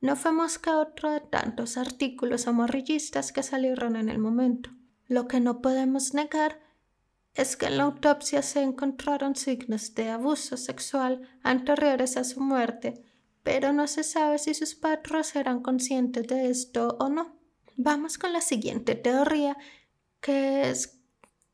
No 0.00 0.16
fue 0.16 0.32
más 0.32 0.58
que 0.58 0.70
otro 0.70 1.10
de 1.10 1.20
tantos 1.20 1.76
artículos 1.76 2.46
amarillistas 2.46 3.32
que 3.32 3.42
salieron 3.42 3.96
en 3.96 4.08
el 4.08 4.18
momento. 4.18 4.70
Lo 5.06 5.28
que 5.28 5.40
no 5.40 5.60
podemos 5.60 6.14
negar 6.14 6.60
es 7.34 7.56
que 7.56 7.66
en 7.66 7.78
la 7.78 7.84
autopsia 7.84 8.42
se 8.42 8.62
encontraron 8.62 9.36
signos 9.36 9.94
de 9.94 10.10
abuso 10.10 10.56
sexual 10.56 11.28
anteriores 11.42 12.16
a 12.16 12.24
su 12.24 12.40
muerte 12.40 13.02
pero 13.44 13.74
no 13.74 13.86
se 13.86 14.02
sabe 14.02 14.38
si 14.38 14.54
sus 14.54 14.74
padres 14.74 15.36
eran 15.36 15.60
conscientes 15.60 16.26
de 16.26 16.48
esto 16.48 16.96
o 16.98 17.08
no. 17.08 17.36
Vamos 17.76 18.18
con 18.18 18.32
la 18.32 18.40
siguiente 18.40 18.94
teoría, 18.96 19.56
que 20.20 20.70
es 20.70 20.98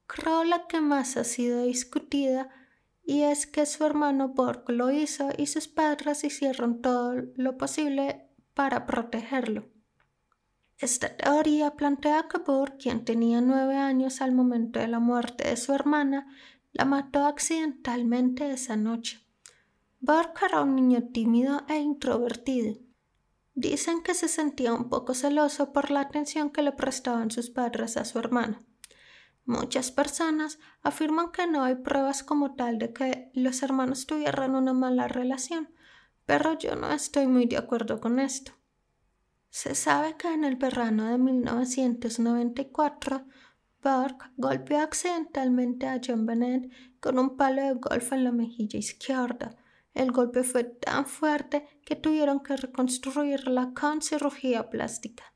creo 0.07 0.45
la 0.45 0.67
que 0.67 0.81
más 0.81 1.17
ha 1.17 1.25
sido 1.25 1.65
discutida, 1.65 2.49
y 3.03 3.23
es 3.23 3.47
que 3.47 3.67
su 3.67 3.85
hermano 3.85 4.29
Borg 4.29 4.71
lo 4.71 4.93
hizo 4.93 5.31
y 5.37 5.47
sus 5.47 5.67
padres 5.67 6.23
hicieron 6.23 6.81
todo 6.81 7.15
lo 7.35 7.59
posible 7.59 8.29
para 8.55 8.87
protegerlo. 8.87 9.67
Esta 10.81 11.15
teoría 11.15 11.77
plantea 11.77 12.27
que 12.27 12.39
Burke, 12.39 12.79
quien 12.79 13.05
tenía 13.05 13.43
nueve 13.43 13.77
años 13.77 14.23
al 14.23 14.33
momento 14.33 14.81
de 14.81 14.89
la 14.89 14.99
muerte 14.99 15.47
de 15.47 15.59
su 15.59 15.75
hermana, 15.75 16.27
la 16.73 16.87
mató 16.87 17.27
accidentalmente 17.27 18.51
esa 18.51 18.77
noche. 18.77 19.21
Burke 20.01 20.47
era 20.47 20.63
un 20.63 20.75
niño 20.75 21.03
tímido 21.13 21.65
e 21.69 21.77
introvertido. 21.77 22.79
Dicen 23.55 24.03
que 24.03 24.15
se 24.15 24.27
sentía 24.27 24.73
un 24.73 24.89
poco 24.89 25.13
celoso 25.13 25.75
por 25.75 25.91
la 25.91 26.01
atención 26.01 26.49
que 26.49 26.63
le 26.63 26.73
prestaban 26.73 27.31
sus 27.31 27.51
padres 27.51 27.99
a 27.99 28.07
su 28.07 28.19
hermana. 28.19 28.63
Muchas 29.45 29.91
personas 29.91 30.59
afirman 30.81 31.31
que 31.31 31.47
no 31.47 31.63
hay 31.63 31.75
pruebas 31.75 32.23
como 32.23 32.55
tal 32.55 32.79
de 32.79 32.95
que 32.95 33.31
los 33.35 33.63
hermanos 33.63 34.07
tuvieran 34.07 34.55
una 34.55 34.73
mala 34.73 35.09
relación, 35.09 35.75
pero 36.25 36.59
yo 36.59 36.75
no 36.75 36.91
estoy 36.91 37.27
muy 37.27 37.45
de 37.45 37.59
acuerdo 37.59 38.01
con 38.01 38.19
esto. 38.19 38.53
Se 39.51 39.75
sabe 39.75 40.17
que 40.17 40.33
en 40.33 40.45
el 40.45 40.57
verano 40.57 41.11
de 41.11 41.19
1994, 41.19 43.27
Burke 43.83 44.31
golpeó 44.37 44.81
accidentalmente 44.81 45.87
a 45.87 46.01
John 46.05 46.25
Bennett 46.25 46.71
con 47.01 47.19
un 47.19 47.37
palo 47.37 47.63
de 47.63 47.75
golf 47.75 48.13
en 48.13 48.25
la 48.25 48.33
mejilla 48.33 48.79
izquierda. 48.79 49.57
El 49.93 50.13
golpe 50.13 50.45
fue 50.45 50.65
tan 50.65 51.05
fuerte 51.05 51.67
que 51.85 51.97
tuvieron 51.97 52.41
que 52.41 52.57
reconstruirla 52.57 53.73
con 53.75 54.03
cirugía 54.03 54.71
plástica. 54.71 55.35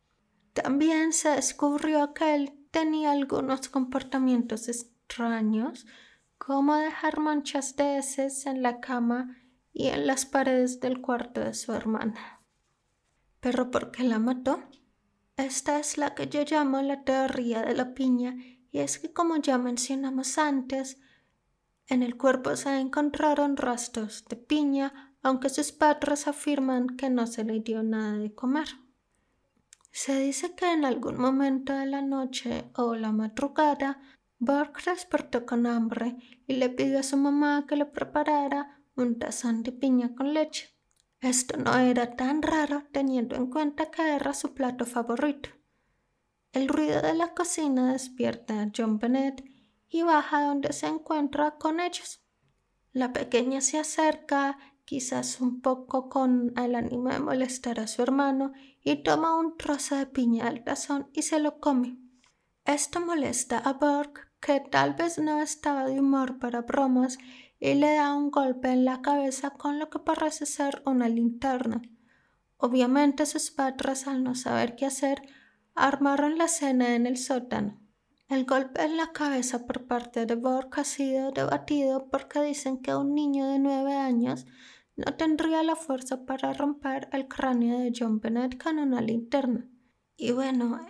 También 0.53 1.13
se 1.13 1.31
descubrió 1.31 2.15
que 2.15 2.35
él 2.35 2.53
tenía 2.71 3.11
algunos 3.11 3.69
comportamientos 3.69 4.69
extraños, 4.69 5.87
como 6.39 6.77
dejar 6.77 7.19
manchas 7.19 7.75
de 7.75 7.99
heces 7.99 8.47
en 8.47 8.63
la 8.63 8.81
cama 8.81 9.37
y 9.73 9.89
en 9.89 10.07
las 10.07 10.25
paredes 10.25 10.79
del 10.79 11.01
cuarto 11.01 11.41
de 11.41 11.55
su 11.55 11.73
hermana. 11.73 12.44
¿Pero 13.45 13.71
por 13.71 13.91
qué 13.91 14.05
la 14.05 14.19
mató? 14.19 14.63
Esta 15.37 15.79
es 15.79 15.99
la 15.99 16.15
que 16.15 16.29
yo 16.29 16.45
llamo 16.51 16.81
la 16.81 17.05
teoría 17.05 17.61
de 17.61 17.75
la 17.75 17.93
piña, 17.93 18.39
y 18.73 18.79
es 18.79 18.99
que 18.99 19.13
como 19.13 19.37
ya 19.37 19.59
mencionamos 19.59 20.39
antes, 20.39 20.99
en 21.87 22.03
el 22.03 22.17
cuerpo 22.17 22.57
se 22.57 22.81
encontraron 22.81 23.59
rastros 23.59 24.25
de 24.31 24.37
piña, 24.37 25.15
aunque 25.23 25.51
sus 25.51 25.73
padres 25.73 26.27
afirman 26.27 26.97
que 26.97 27.11
no 27.11 27.27
se 27.27 27.45
le 27.45 27.61
dio 27.61 27.83
nada 27.83 28.17
de 28.17 28.35
comer. 28.35 28.69
Se 29.91 30.19
dice 30.19 30.55
que 30.55 30.73
en 30.73 30.87
algún 30.87 31.21
momento 31.21 31.75
de 31.75 31.85
la 31.85 32.01
noche 32.01 32.71
o 32.77 32.95
la 32.95 33.13
madrugada, 33.13 34.01
Burke 34.39 34.91
despertó 34.91 35.45
con 35.45 35.67
hambre 35.67 36.17
y 36.47 36.55
le 36.55 36.71
pidió 36.71 37.01
a 37.01 37.03
su 37.03 37.19
mamá 37.19 37.67
que 37.69 37.77
le 37.77 37.85
preparara 37.85 38.81
un 38.97 39.19
tazón 39.19 39.63
de 39.63 39.73
piña 39.73 40.15
con 40.15 40.33
leche. 40.33 40.74
Esto 41.25 41.57
no 41.57 41.75
era 41.79 42.17
tan 42.17 42.43
raro 42.43 42.83
teniendo 42.93 43.35
en 43.35 43.47
cuenta 43.47 43.91
que 43.91 44.15
era 44.15 44.35
su 44.35 44.53
plato 44.53 44.85
favorito. 44.85 45.49
El 46.53 46.69
ruido 46.69 47.01
de 47.01 47.15
la 47.15 47.33
cocina 47.33 47.93
despierta 47.93 48.61
a 48.61 48.71
John 48.77 48.99
Bennett 48.99 49.43
y 49.89 50.03
baja 50.03 50.43
donde 50.43 50.75
se 50.75 50.87
encuentra 50.87 51.53
con 51.53 51.81
ellos. 51.81 52.23
La 52.93 53.15
pequeña 53.15 53.63
se 53.63 53.79
acerca, 53.79 54.59
quizás 54.85 55.41
un 55.41 55.63
poco 55.63 56.11
con 56.11 56.53
el 56.59 56.75
ánimo 56.75 57.09
de 57.09 57.21
molestar 57.21 57.81
a 57.81 57.87
su 57.87 58.03
hermano, 58.03 58.53
y 58.83 59.03
toma 59.03 59.39
un 59.39 59.57
trozo 59.57 59.97
de 59.97 60.05
piña 60.05 60.47
al 60.47 60.63
tazón 60.63 61.09
y 61.15 61.23
se 61.23 61.41
lo 61.41 61.59
come. 61.59 61.97
Esto 62.67 63.01
molesta 63.01 63.57
a 63.61 63.73
Burke, 63.73 64.21
que 64.41 64.61
tal 64.61 64.93
vez 64.93 65.19
no 65.19 65.41
estaba 65.41 65.87
de 65.87 65.99
humor 65.99 66.39
para 66.39 66.61
bromas, 66.61 67.17
y 67.65 67.73
le 67.73 67.95
da 67.95 68.15
un 68.15 68.31
golpe 68.31 68.69
en 68.69 68.85
la 68.85 69.01
cabeza 69.01 69.49
con 69.49 69.79
lo 69.79 69.89
que 69.89 69.99
parece 69.99 70.45
ser 70.45 70.83
una 70.85 71.09
linterna. 71.09 71.81
Obviamente 72.59 73.25
sus 73.25 73.51
padres, 73.51 74.07
al 74.07 74.23
no 74.23 74.35
saber 74.35 74.77
qué 74.77 74.85
hacer, 74.85 75.23
armaron 75.75 76.37
la 76.37 76.49
cena 76.49 76.95
en 76.95 77.07
el 77.07 77.17
sótano. 77.17 77.81
El 78.29 78.45
golpe 78.45 78.85
en 78.85 78.99
la 78.99 79.13
cabeza 79.13 79.65
por 79.65 79.87
parte 79.87 80.27
de 80.27 80.35
Bork 80.35 80.77
ha 80.77 80.85
sido 80.85 81.31
debatido 81.31 82.11
porque 82.11 82.43
dicen 82.43 82.83
que 82.83 82.95
un 82.95 83.15
niño 83.15 83.47
de 83.47 83.59
nueve 83.59 83.95
años 83.95 84.45
no 84.95 85.17
tendría 85.17 85.63
la 85.63 85.75
fuerza 85.75 86.27
para 86.27 86.53
romper 86.53 87.09
el 87.13 87.29
cráneo 87.29 87.79
de 87.79 87.95
John 87.99 88.21
Bennett 88.21 88.63
con 88.63 88.79
una 88.79 89.01
linterna. 89.01 89.67
Y 90.19 90.33
bueno, 90.33 90.87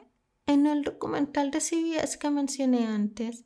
en 0.46 0.66
el 0.66 0.82
documental 0.82 1.52
de 1.52 1.60
CBS 1.60 2.18
que 2.18 2.30
mencioné 2.30 2.88
antes, 2.88 3.44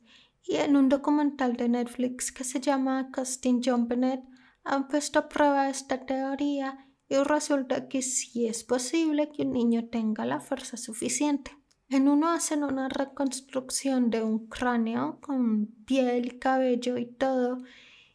y 0.49 0.55
en 0.55 0.75
un 0.75 0.89
documental 0.89 1.55
de 1.55 1.69
Netflix 1.69 2.31
que 2.31 2.43
se 2.43 2.59
llama 2.59 3.11
Casting 3.11 3.61
John 3.63 3.87
Bennett 3.87 4.23
han 4.63 4.87
puesto 4.87 5.19
a 5.19 5.29
prueba 5.29 5.69
esta 5.69 6.07
teoría 6.07 6.87
y 7.07 7.17
resulta 7.17 7.87
que 7.87 8.01
sí 8.01 8.47
es 8.47 8.63
posible 8.63 9.31
que 9.31 9.43
un 9.43 9.53
niño 9.53 9.89
tenga 9.89 10.25
la 10.25 10.39
fuerza 10.39 10.75
suficiente. 10.75 11.51
En 11.87 12.07
uno 12.07 12.29
hacen 12.29 12.63
una 12.63 12.89
reconstrucción 12.89 14.09
de 14.09 14.23
un 14.23 14.47
cráneo 14.47 15.19
con 15.21 15.67
piel 15.85 16.39
cabello 16.39 16.97
y 16.97 17.05
todo 17.05 17.59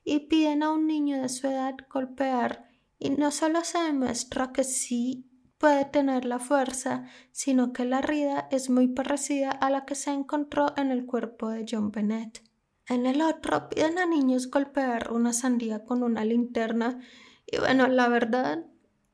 y 0.03 0.27
piden 0.27 0.65
a 0.65 0.73
un 0.73 0.89
niño 0.89 1.23
de 1.23 1.29
su 1.29 1.47
edad 1.47 1.77
golpear 1.89 2.69
y 2.99 3.11
no 3.11 3.31
solo 3.31 3.63
se 3.63 3.79
demuestra 3.79 4.53
que 4.53 4.65
sí 4.65 5.31
puede 5.65 5.87
tener 5.87 6.27
la 6.27 6.39
fuerza, 6.39 7.07
sino 7.33 7.73
que 7.73 7.87
la 7.87 8.01
herida 8.01 8.49
es 8.51 8.69
muy 8.69 8.87
parecida 8.87 9.49
a 9.49 9.71
la 9.71 9.87
que 9.87 9.95
se 9.95 10.11
encontró 10.11 10.75
en 10.77 10.91
el 10.91 11.07
cuerpo 11.07 11.49
de 11.49 11.65
John 11.67 11.91
Bennett. 11.91 12.43
En 12.87 13.07
el 13.07 13.23
otro 13.23 13.71
piden 13.71 13.99
a 13.99 14.05
niños 14.05 14.51
golpear 14.51 15.11
una 15.11 15.33
sandía 15.33 15.83
con 15.87 16.03
una 16.03 16.23
linterna 16.23 17.01
y 17.51 17.57
bueno, 17.57 17.89
la 17.89 18.09
verdad, 18.09 18.67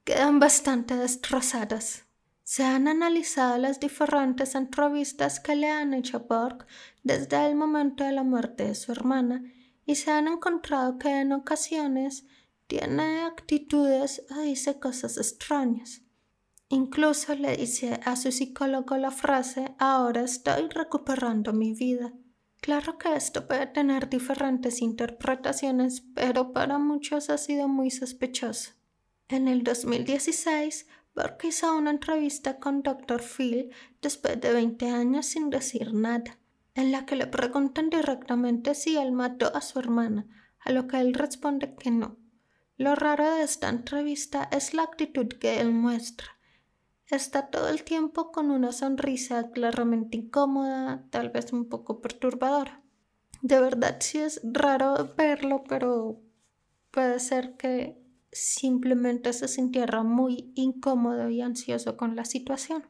quedan 0.03 0.41
bastante 0.41 0.97
destrozadas. 0.97 2.07
Se 2.43 2.65
han 2.65 2.89
analizado 2.89 3.57
las 3.57 3.79
diferentes 3.79 4.57
entrevistas 4.57 5.39
que 5.39 5.55
le 5.55 5.71
han 5.71 5.95
hecho 5.95 6.17
a 6.17 6.21
Burke 6.49 6.67
desde 7.05 7.47
el 7.47 7.55
momento 7.55 8.03
de 8.03 8.11
la 8.11 8.25
muerte 8.25 8.65
de 8.65 8.75
su 8.75 8.91
hermana 8.91 9.45
y 9.87 9.95
se 9.95 10.11
han 10.11 10.27
encontrado 10.27 10.99
que 10.99 11.21
en 11.21 11.31
ocasiones 11.31 12.27
tiene 12.67 13.21
actitudes 13.21 14.25
o 14.37 14.41
dice 14.41 14.81
cosas 14.81 15.17
extrañas. 15.17 16.03
Incluso 16.73 17.35
le 17.35 17.57
dice 17.57 17.99
a 18.05 18.15
su 18.15 18.31
psicólogo 18.31 18.97
la 18.97 19.11
frase 19.11 19.75
ahora 19.79 20.23
estoy 20.23 20.69
recuperando 20.69 21.53
mi 21.53 21.73
vida. 21.73 22.13
Claro 22.61 22.97
que 22.97 23.13
esto 23.17 23.49
puede 23.49 23.67
tener 23.67 24.09
diferentes 24.09 24.81
interpretaciones, 24.81 26.05
pero 26.15 26.53
para 26.53 26.79
muchos 26.79 27.29
ha 27.29 27.39
sido 27.39 27.67
muy 27.67 27.91
sospechoso. 27.91 28.71
En 29.27 29.49
el 29.49 29.65
2016, 29.65 30.87
Burke 31.13 31.49
hizo 31.49 31.77
una 31.77 31.91
entrevista 31.91 32.61
con 32.61 32.85
Dr. 32.85 33.21
Phil 33.21 33.73
después 34.01 34.41
de 34.41 34.53
20 34.53 34.91
años 34.91 35.27
sin 35.27 35.51
decir 35.51 35.93
nada, 35.93 36.39
en 36.77 36.93
la 36.93 37.05
que 37.05 37.17
le 37.17 37.27
preguntan 37.27 37.91
directamente 37.91 38.77
si 38.77 38.97
él 38.97 39.11
mató 39.11 39.51
a 39.57 39.61
su 39.61 39.81
hermana, 39.81 40.25
a 40.61 40.71
lo 40.71 40.87
que 40.87 41.01
él 41.01 41.15
responde 41.15 41.75
que 41.75 41.91
no. 41.91 42.17
Lo 42.77 42.95
raro 42.95 43.29
de 43.29 43.43
esta 43.43 43.69
entrevista 43.69 44.49
es 44.53 44.73
la 44.73 44.85
actitud 44.85 45.27
que 45.27 45.61
él 45.61 45.73
muestra 45.73 46.40
está 47.17 47.49
todo 47.49 47.69
el 47.69 47.83
tiempo 47.83 48.33
con 48.33 48.51
una 48.51 48.73
sonrisa 48.73 49.51
claramente 49.51 50.17
incómoda, 50.17 51.05
tal 51.11 51.31
vez 51.31 51.53
un 51.53 51.69
poco 51.69 52.01
perturbadora. 52.01 52.83
De 53.43 53.61
verdad 53.61 53.97
sí 54.01 54.19
es 54.19 54.41
raro 54.45 55.13
verlo, 55.17 55.65
pero 55.69 56.21
puede 56.91 57.19
ser 57.21 57.57
que 57.57 58.01
simplemente 58.33 59.33
se 59.33 59.49
sintiera 59.49 60.03
muy 60.03 60.53
incómodo 60.55 61.31
y 61.31 61.41
ansioso 61.41 61.97
con 61.97 62.17
la 62.17 62.25
situación. 62.25 62.87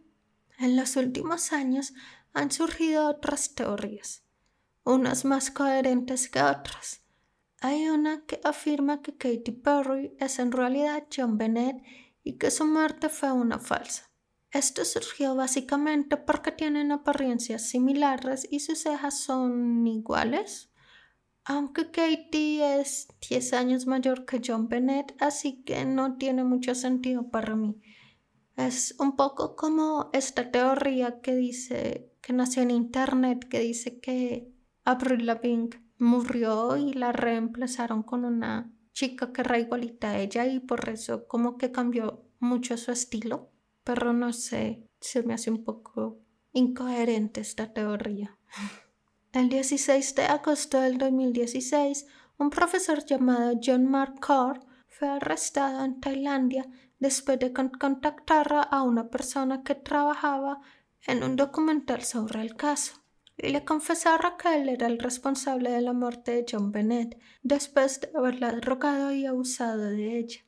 En 0.59 0.77
los 0.77 0.97
últimos 0.97 1.53
años 1.53 1.95
han 2.33 2.51
surgido 2.51 3.09
otras 3.09 3.55
teorías, 3.55 4.25
unas 4.85 5.25
más 5.25 5.51
coherentes 5.51 6.29
que 6.29 6.43
otras. 6.43 7.03
Hay 7.61 7.89
una 7.89 8.25
que 8.27 8.41
afirma 8.45 9.03
que 9.03 9.17
Katy 9.17 9.53
Perry 9.53 10.15
es 10.19 10.39
en 10.39 10.53
realidad 10.53 11.07
John 11.15 11.39
Bennett 11.39 11.83
y 12.25 12.39
que 12.39 12.51
su 12.51 12.67
muerte 12.67 13.09
fue 13.09 13.33
una 13.33 13.59
falsa. 13.59 14.10
Esto 14.53 14.85
surgió 14.85 15.37
básicamente 15.37 16.17
porque 16.17 16.51
tienen 16.51 16.91
apariencias 16.91 17.69
similares 17.69 18.49
y 18.51 18.61
sus 18.61 18.81
cejas 18.81 19.21
son 19.21 19.87
iguales. 19.87 20.73
Aunque 21.45 21.93
Katie 21.93 22.81
es 22.81 23.09
10 23.29 23.53
años 23.53 23.87
mayor 23.87 24.25
que 24.25 24.41
John 24.45 24.69
Bennett, 24.69 25.15
así 25.21 25.63
que 25.63 25.85
no 25.85 26.17
tiene 26.17 26.43
mucho 26.43 26.75
sentido 26.75 27.31
para 27.31 27.55
mí. 27.55 27.81
Es 28.57 28.97
un 28.99 29.15
poco 29.15 29.55
como 29.55 30.11
esta 30.13 30.51
teoría 30.51 31.21
que 31.21 31.37
dice 31.37 32.13
que 32.21 32.33
nació 32.33 32.63
en 32.63 32.73
internet, 32.73 33.49
que 33.49 33.61
dice 33.61 34.01
que 34.01 34.53
Avril 34.85 35.27
Lavigne 35.27 35.71
murió 35.99 36.77
y 36.77 36.93
la 36.93 37.13
reemplazaron 37.13 38.03
con 38.03 38.25
una 38.25 38.73
chica 38.93 39.33
que 39.33 39.43
era 39.43 39.61
igualita 39.61 40.11
a 40.11 40.19
ella 40.19 40.47
y 40.47 40.59
por 40.59 40.89
eso 40.89 41.29
como 41.29 41.57
que 41.57 41.71
cambió 41.71 42.25
mucho 42.41 42.77
su 42.77 42.91
estilo 42.91 43.51
pero 43.85 44.13
no 44.13 44.33
sé, 44.33 44.87
se 45.01 45.23
me 45.23 45.35
hace 45.35 45.51
un 45.51 45.65
poco 45.65 46.19
incoherente 46.53 47.41
esta 47.41 47.73
teoría. 47.73 48.37
El 49.33 49.49
16 49.49 50.15
de 50.17 50.25
agosto 50.25 50.81
del 50.81 50.99
2016, 50.99 52.07
un 52.39 52.51
profesor 52.51 53.05
llamado 53.05 53.61
John 53.63 53.87
Mark 53.87 54.19
Carr 54.21 54.61
fue 54.89 55.09
arrestado 55.09 55.85
en 55.85 56.01
Tailandia 56.01 56.67
después 56.99 57.39
de 57.39 57.53
contactar 57.53 58.69
a 58.71 58.83
una 58.83 59.09
persona 59.09 59.63
que 59.63 59.75
trabajaba 59.75 60.61
en 61.07 61.23
un 61.23 61.37
documental 61.37 62.03
sobre 62.03 62.43
el 62.43 62.57
caso 62.57 62.95
y 63.37 63.49
le 63.49 63.65
confesara 63.65 64.37
que 64.37 64.55
él 64.57 64.69
era 64.69 64.87
el 64.87 64.99
responsable 64.99 65.71
de 65.71 65.81
la 65.81 65.93
muerte 65.93 66.33
de 66.33 66.47
John 66.51 66.73
Bennett 66.73 67.19
después 67.43 68.01
de 68.01 68.11
haberla 68.15 68.53
drogado 68.53 69.13
y 69.13 69.27
abusado 69.27 69.91
de 69.91 70.19
ella. 70.19 70.41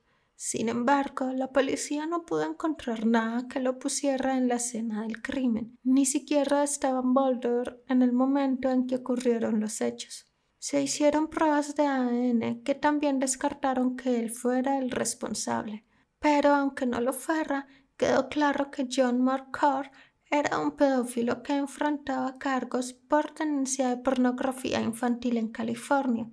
Sin 0.45 0.69
embargo, 0.69 1.31
la 1.33 1.53
policía 1.53 2.05
no 2.05 2.27
pudo 2.27 2.43
encontrar 2.43 3.07
nada 3.07 3.47
que 3.47 3.61
lo 3.61 3.79
pusiera 3.79 4.37
en 4.37 4.49
la 4.49 4.57
escena 4.57 5.03
del 5.03 5.23
crimen. 5.23 5.79
Ni 5.85 6.05
siquiera 6.05 6.65
estaba 6.65 6.99
en 6.99 7.15
Boulder 7.15 7.81
en 7.87 8.03
el 8.03 8.13
momento 8.13 8.69
en 8.69 8.89
que 8.89 8.97
ocurrieron 8.97 9.61
los 9.61 9.81
hechos. 9.81 10.27
Se 10.59 10.83
hicieron 10.83 11.29
pruebas 11.29 11.77
de 11.77 11.87
ADN 11.87 12.65
que 12.65 12.75
también 12.75 13.21
descartaron 13.21 13.95
que 13.95 14.19
él 14.19 14.31
fuera 14.31 14.79
el 14.79 14.91
responsable. 14.91 15.87
Pero 16.19 16.53
aunque 16.57 16.87
no 16.87 17.01
lo 17.01 17.13
fuera, 17.13 17.69
quedó 17.97 18.29
claro 18.29 18.73
que 18.73 18.89
John 18.91 19.23
McCord 19.23 19.93
era 20.29 20.59
un 20.59 20.73
pedófilo 20.73 21.45
que 21.45 21.55
enfrentaba 21.55 22.39
cargos 22.39 22.95
por 22.95 23.31
tenencia 23.31 23.91
de 23.91 23.99
pornografía 23.99 24.81
infantil 24.81 25.37
en 25.37 25.53
California. 25.53 26.29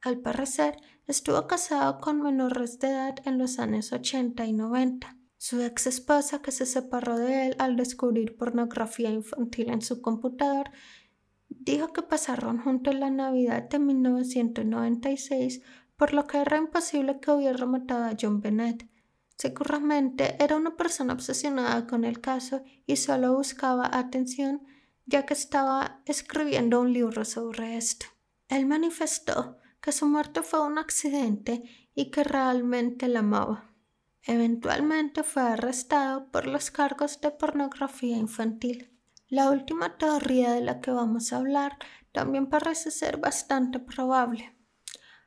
Al 0.00 0.18
parecer, 0.18 0.76
estuvo 1.06 1.46
casado 1.46 2.00
con 2.00 2.20
menores 2.20 2.78
de 2.78 2.88
edad 2.88 3.16
en 3.24 3.38
los 3.38 3.58
años 3.58 3.92
80 3.92 4.44
y 4.44 4.52
90. 4.52 5.16
Su 5.38 5.62
ex 5.62 5.86
esposa, 5.86 6.40
que 6.40 6.50
se 6.50 6.66
separó 6.66 7.16
de 7.18 7.46
él 7.46 7.56
al 7.58 7.76
descubrir 7.76 8.36
pornografía 8.36 9.10
infantil 9.10 9.70
en 9.70 9.82
su 9.82 10.00
computador, 10.00 10.70
dijo 11.48 11.92
que 11.92 12.02
pasaron 12.02 12.58
juntos 12.58 12.94
la 12.94 13.10
Navidad 13.10 13.68
de 13.68 13.78
1996, 13.78 15.62
por 15.96 16.12
lo 16.12 16.26
que 16.26 16.38
era 16.38 16.56
imposible 16.56 17.20
que 17.20 17.30
hubiera 17.30 17.66
matado 17.66 18.04
a 18.04 18.16
John 18.20 18.40
Bennett. 18.40 18.88
Seguramente 19.36 20.42
era 20.42 20.56
una 20.56 20.76
persona 20.76 21.12
obsesionada 21.12 21.86
con 21.86 22.04
el 22.04 22.20
caso 22.20 22.62
y 22.86 22.96
solo 22.96 23.34
buscaba 23.34 23.90
atención 23.92 24.62
ya 25.04 25.24
que 25.24 25.34
estaba 25.34 26.02
escribiendo 26.04 26.80
un 26.80 26.92
libro 26.92 27.24
sobre 27.24 27.76
esto. 27.76 28.06
Él 28.48 28.66
manifestó 28.66 29.58
que 29.86 29.92
su 29.92 30.08
muerte 30.08 30.42
fue 30.42 30.66
un 30.66 30.78
accidente 30.78 31.62
y 31.94 32.10
que 32.10 32.24
realmente 32.24 33.06
la 33.06 33.20
amaba. 33.20 33.70
Eventualmente 34.24 35.22
fue 35.22 35.42
arrestado 35.42 36.28
por 36.32 36.48
los 36.48 36.72
cargos 36.72 37.20
de 37.20 37.30
pornografía 37.30 38.16
infantil. 38.16 38.90
La 39.28 39.48
última 39.48 39.96
teoría 39.96 40.50
de 40.50 40.60
la 40.60 40.80
que 40.80 40.90
vamos 40.90 41.32
a 41.32 41.36
hablar 41.36 41.78
también 42.10 42.48
parece 42.48 42.90
ser 42.90 43.18
bastante 43.18 43.78
probable. 43.78 44.56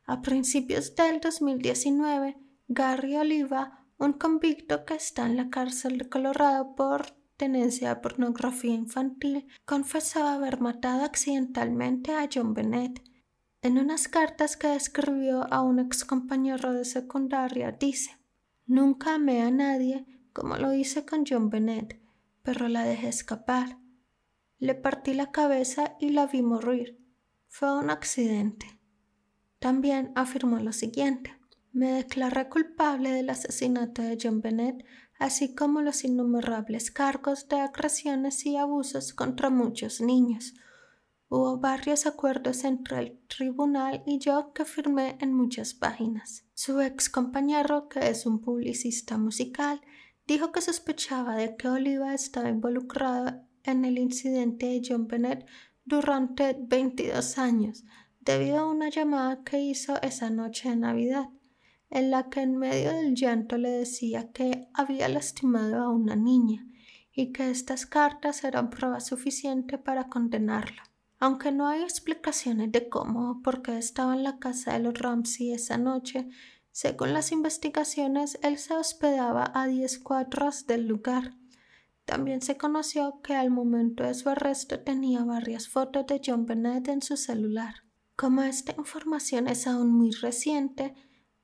A 0.03 0.21
principios 0.21 0.93
del 0.93 1.21
2019, 1.21 2.37
Gary 2.67 3.15
Oliva 3.15 3.85
un 3.97 4.11
convicto 4.11 4.83
que 4.83 4.95
está 4.95 5.25
en 5.25 5.37
la 5.37 5.49
cárcel 5.49 5.99
de 5.99 6.09
Colorado 6.09 6.75
por 6.75 7.11
tenencia 7.37 7.95
de 7.95 8.01
pornografía 8.01 8.73
infantil 8.73 9.47
confesó 9.63 10.27
haber 10.27 10.59
matado 10.59 11.05
accidentalmente 11.05 12.13
a 12.13 12.27
John 12.29 12.53
Bennett. 12.53 13.08
En 13.61 13.77
unas 13.77 14.07
cartas 14.07 14.55
que 14.55 14.73
escribió 14.73 15.51
a 15.53 15.61
un 15.61 15.79
ex 15.79 16.05
compañero 16.05 16.71
de 16.73 16.85
secundaria 16.85 17.73
dice 17.73 18.17
Nunca 18.65 19.15
amé 19.15 19.41
a 19.41 19.51
nadie 19.51 20.05
como 20.31 20.55
lo 20.55 20.73
hice 20.73 21.05
con 21.05 21.25
John 21.27 21.49
Bennett, 21.49 21.99
pero 22.41 22.69
la 22.69 22.83
dejé 22.83 23.09
escapar. 23.09 23.77
Le 24.59 24.75
partí 24.75 25.13
la 25.13 25.31
cabeza 25.31 25.97
y 25.99 26.11
la 26.11 26.27
vi 26.27 26.41
morir. 26.41 26.97
Fue 27.47 27.77
un 27.77 27.89
accidente. 27.89 28.79
También 29.59 30.13
afirmó 30.15 30.59
lo 30.59 30.71
siguiente. 30.71 31.37
Me 31.73 31.91
declaré 31.91 32.47
culpable 32.47 33.11
del 33.11 33.29
asesinato 33.29 34.01
de 34.01 34.17
John 34.21 34.39
Bennett, 34.39 34.85
así 35.17 35.53
como 35.53 35.81
los 35.81 36.05
innumerables 36.05 36.91
cargos 36.91 37.49
de 37.49 37.59
agresiones 37.59 38.45
y 38.45 38.55
abusos 38.55 39.13
contra 39.13 39.49
muchos 39.49 39.99
niños. 39.99 40.53
Hubo 41.31 41.57
varios 41.57 42.07
acuerdos 42.07 42.63
entre 42.63 42.97
el 42.99 43.19
tribunal 43.27 44.01
y 44.07 44.17
yo 44.17 44.51
que 44.51 44.65
firmé 44.65 45.15
en 45.21 45.31
muchas 45.31 45.75
páginas. 45.75 46.43
Su 46.55 46.81
ex 46.81 47.07
compañero, 47.07 47.87
que 47.87 48.09
es 48.09 48.25
un 48.25 48.41
publicista 48.41 49.19
musical, 49.19 49.79
dijo 50.25 50.51
que 50.51 50.61
sospechaba 50.61 51.35
de 51.35 51.55
que 51.55 51.69
Oliva 51.69 52.15
estaba 52.15 52.49
involucrado 52.49 53.43
en 53.63 53.85
el 53.85 53.99
incidente 53.99 54.65
de 54.65 54.81
John 54.83 55.07
Bennett 55.07 55.45
durante 55.85 56.57
22 56.59 57.37
años, 57.37 57.83
debido 58.21 58.57
a 58.57 58.69
una 58.69 58.89
llamada 58.89 59.43
que 59.43 59.61
hizo 59.61 60.01
esa 60.01 60.31
noche 60.31 60.69
de 60.69 60.77
Navidad 60.77 61.29
en 61.91 62.11
la 62.11 62.29
que 62.29 62.41
en 62.41 62.57
medio 62.57 62.91
del 62.91 63.15
llanto 63.15 63.57
le 63.57 63.69
decía 63.69 64.31
que 64.31 64.67
había 64.73 65.07
lastimado 65.09 65.81
a 65.83 65.89
una 65.89 66.15
niña 66.15 66.65
y 67.11 67.31
que 67.31 67.49
estas 67.49 67.85
cartas 67.85 68.43
eran 68.43 68.69
prueba 68.69 68.99
suficiente 68.99 69.77
para 69.77 70.07
condenarla. 70.07 70.88
Aunque 71.19 71.51
no 71.51 71.67
hay 71.67 71.81
explicaciones 71.81 72.71
de 72.71 72.87
cómo 72.87 73.31
o 73.31 73.41
por 73.41 73.61
qué 73.61 73.77
estaba 73.77 74.15
en 74.15 74.23
la 74.23 74.39
casa 74.39 74.73
de 74.73 74.79
los 74.79 74.97
Ramsey 74.97 75.51
esa 75.51 75.77
noche, 75.77 76.29
según 76.71 77.13
las 77.13 77.31
investigaciones, 77.31 78.39
él 78.41 78.57
se 78.57 78.73
hospedaba 78.73 79.51
a 79.53 79.67
diez 79.67 79.99
cuadras 79.99 80.65
del 80.65 80.87
lugar. 80.87 81.35
También 82.05 82.41
se 82.41 82.57
conoció 82.57 83.21
que 83.21 83.35
al 83.35 83.51
momento 83.51 84.03
de 84.03 84.13
su 84.13 84.29
arresto 84.29 84.79
tenía 84.79 85.23
varias 85.25 85.67
fotos 85.67 86.07
de 86.07 86.21
John 86.25 86.45
Bennett 86.45 86.87
en 86.87 87.01
su 87.01 87.17
celular. 87.17 87.83
Como 88.15 88.41
esta 88.41 88.73
información 88.77 89.47
es 89.47 89.67
aún 89.67 89.91
muy 89.91 90.11
reciente, 90.11 90.95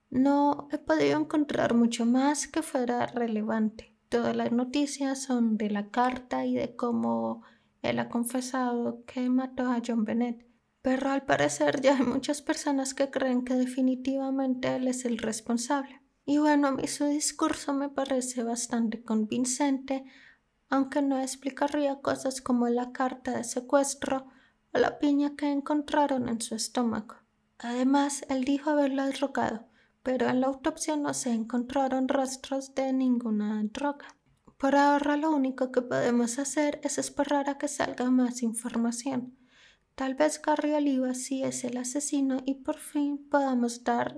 no 0.09 0.69
he 0.71 0.77
podido 0.77 1.19
encontrar 1.19 1.73
mucho 1.73 2.05
más 2.05 2.47
que 2.47 2.61
fuera 2.61 3.07
relevante. 3.07 3.95
Todas 4.07 4.35
las 4.35 4.51
noticias 4.51 5.21
son 5.21 5.57
de 5.57 5.69
la 5.69 5.89
carta 5.89 6.45
y 6.45 6.55
de 6.55 6.75
cómo 6.75 7.43
él 7.89 7.99
ha 7.99 8.09
confesado 8.09 9.03
que 9.05 9.29
mató 9.29 9.69
a 9.69 9.81
John 9.85 10.05
Bennett. 10.05 10.45
Pero 10.81 11.09
al 11.09 11.25
parecer 11.25 11.81
ya 11.81 11.97
hay 11.97 12.03
muchas 12.03 12.41
personas 12.41 12.93
que 12.93 13.09
creen 13.09 13.43
que 13.43 13.55
definitivamente 13.55 14.75
él 14.75 14.87
es 14.87 15.05
el 15.05 15.17
responsable. 15.17 16.01
Y 16.25 16.37
bueno, 16.37 16.67
a 16.67 16.71
mí 16.71 16.87
su 16.87 17.05
discurso 17.05 17.73
me 17.73 17.89
parece 17.89 18.43
bastante 18.43 19.03
convincente, 19.03 20.05
aunque 20.69 21.01
no 21.01 21.19
explicaría 21.19 22.01
cosas 22.01 22.41
como 22.41 22.67
la 22.67 22.91
carta 22.91 23.37
de 23.37 23.43
secuestro 23.43 24.27
o 24.73 24.79
la 24.79 24.99
piña 24.99 25.35
que 25.35 25.51
encontraron 25.51 26.29
en 26.29 26.41
su 26.41 26.55
estómago. 26.55 27.15
Además, 27.59 28.25
él 28.29 28.43
dijo 28.43 28.71
haberla 28.71 29.09
drogado, 29.09 29.67
pero 30.03 30.27
en 30.27 30.41
la 30.41 30.47
autopsia 30.47 30.97
no 30.97 31.13
se 31.13 31.31
encontraron 31.31 32.07
rastros 32.07 32.75
de 32.75 32.91
ninguna 32.93 33.63
droga. 33.71 34.07
Por 34.57 34.75
ahora 34.75 35.17
lo 35.17 35.31
único 35.31 35.71
que 35.71 35.81
podemos 35.81 36.39
hacer 36.39 36.79
es 36.83 36.97
esperar 36.97 37.49
a 37.49 37.57
que 37.57 37.67
salga 37.67 38.09
más 38.09 38.41
información. 38.41 39.37
Tal 39.95 40.15
vez 40.15 40.41
Gary 40.41 40.73
Oliva 40.73 41.13
sí 41.13 41.43
es 41.43 41.63
el 41.63 41.77
asesino 41.77 42.41
y 42.45 42.55
por 42.55 42.77
fin 42.77 43.27
podamos 43.29 43.83
dar 43.83 44.17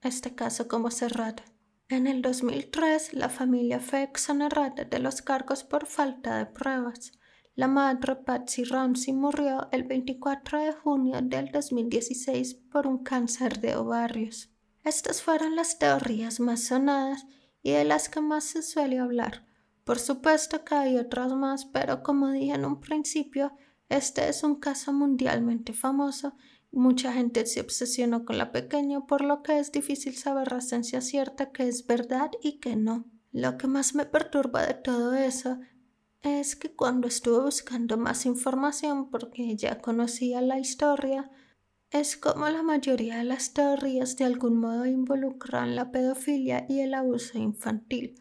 este 0.00 0.34
caso 0.34 0.68
como 0.68 0.90
cerrado. 0.90 1.42
En 1.88 2.06
el 2.06 2.22
2003, 2.22 3.14
la 3.14 3.28
familia 3.28 3.80
fue 3.80 4.02
exonerada 4.02 4.84
de 4.84 4.98
los 4.98 5.22
cargos 5.22 5.64
por 5.64 5.86
falta 5.86 6.38
de 6.38 6.46
pruebas. 6.46 7.12
La 7.54 7.66
madre 7.66 8.14
Patsy 8.14 8.62
Ramsey 8.62 9.14
murió 9.14 9.68
el 9.72 9.84
24 9.84 10.60
de 10.60 10.72
junio 10.72 11.20
del 11.22 11.50
2016 11.50 12.54
por 12.70 12.86
un 12.86 13.02
cáncer 13.02 13.60
de 13.60 13.74
ovarios. 13.74 14.50
Estas 14.84 15.22
fueron 15.22 15.56
las 15.56 15.78
teorías 15.78 16.40
más 16.40 16.64
sonadas 16.64 17.26
y 17.62 17.72
de 17.72 17.84
las 17.84 18.08
que 18.08 18.20
más 18.20 18.44
se 18.44 18.62
suele 18.62 18.98
hablar. 18.98 19.47
Por 19.88 19.98
supuesto 19.98 20.66
que 20.66 20.74
hay 20.74 20.98
otras 20.98 21.32
más, 21.32 21.64
pero 21.64 22.02
como 22.02 22.30
dije 22.30 22.52
en 22.52 22.66
un 22.66 22.78
principio, 22.78 23.52
este 23.88 24.28
es 24.28 24.42
un 24.42 24.56
caso 24.56 24.92
mundialmente 24.92 25.72
famoso 25.72 26.34
mucha 26.70 27.10
gente 27.14 27.46
se 27.46 27.62
obsesionó 27.62 28.26
con 28.26 28.36
la 28.36 28.52
pequeña, 28.52 29.06
por 29.06 29.22
lo 29.22 29.42
que 29.42 29.58
es 29.58 29.72
difícil 29.72 30.14
saber 30.14 30.52
la 30.52 30.60
ciencia 30.60 31.00
cierta 31.00 31.52
que 31.52 31.66
es 31.66 31.86
verdad 31.86 32.30
y 32.42 32.58
que 32.58 32.76
no. 32.76 33.06
Lo 33.32 33.56
que 33.56 33.66
más 33.66 33.94
me 33.94 34.04
perturba 34.04 34.66
de 34.66 34.74
todo 34.74 35.14
eso 35.14 35.58
es 36.20 36.54
que 36.54 36.76
cuando 36.76 37.08
estuve 37.08 37.44
buscando 37.44 37.96
más 37.96 38.26
información 38.26 39.08
porque 39.08 39.56
ya 39.56 39.80
conocía 39.80 40.42
la 40.42 40.58
historia, 40.58 41.30
es 41.90 42.18
como 42.18 42.46
la 42.50 42.62
mayoría 42.62 43.16
de 43.16 43.24
las 43.24 43.54
teorías 43.54 44.16
de 44.16 44.26
algún 44.26 44.58
modo 44.58 44.84
involucran 44.84 45.74
la 45.74 45.90
pedofilia 45.90 46.66
y 46.68 46.80
el 46.80 46.92
abuso 46.92 47.38
infantil. 47.38 48.14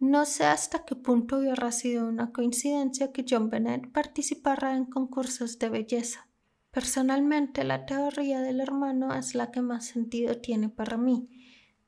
No 0.00 0.24
sé 0.24 0.44
hasta 0.44 0.86
qué 0.86 0.96
punto 0.96 1.38
hubiera 1.38 1.70
sido 1.70 2.08
una 2.08 2.32
coincidencia 2.32 3.12
que 3.12 3.24
John 3.28 3.50
Bennett 3.50 3.92
participara 3.92 4.74
en 4.74 4.86
concursos 4.86 5.58
de 5.58 5.68
belleza. 5.68 6.26
Personalmente, 6.70 7.64
la 7.64 7.84
teoría 7.84 8.40
del 8.40 8.60
hermano 8.60 9.14
es 9.14 9.34
la 9.34 9.50
que 9.50 9.60
más 9.60 9.84
sentido 9.84 10.38
tiene 10.38 10.70
para 10.70 10.96
mí. 10.96 11.28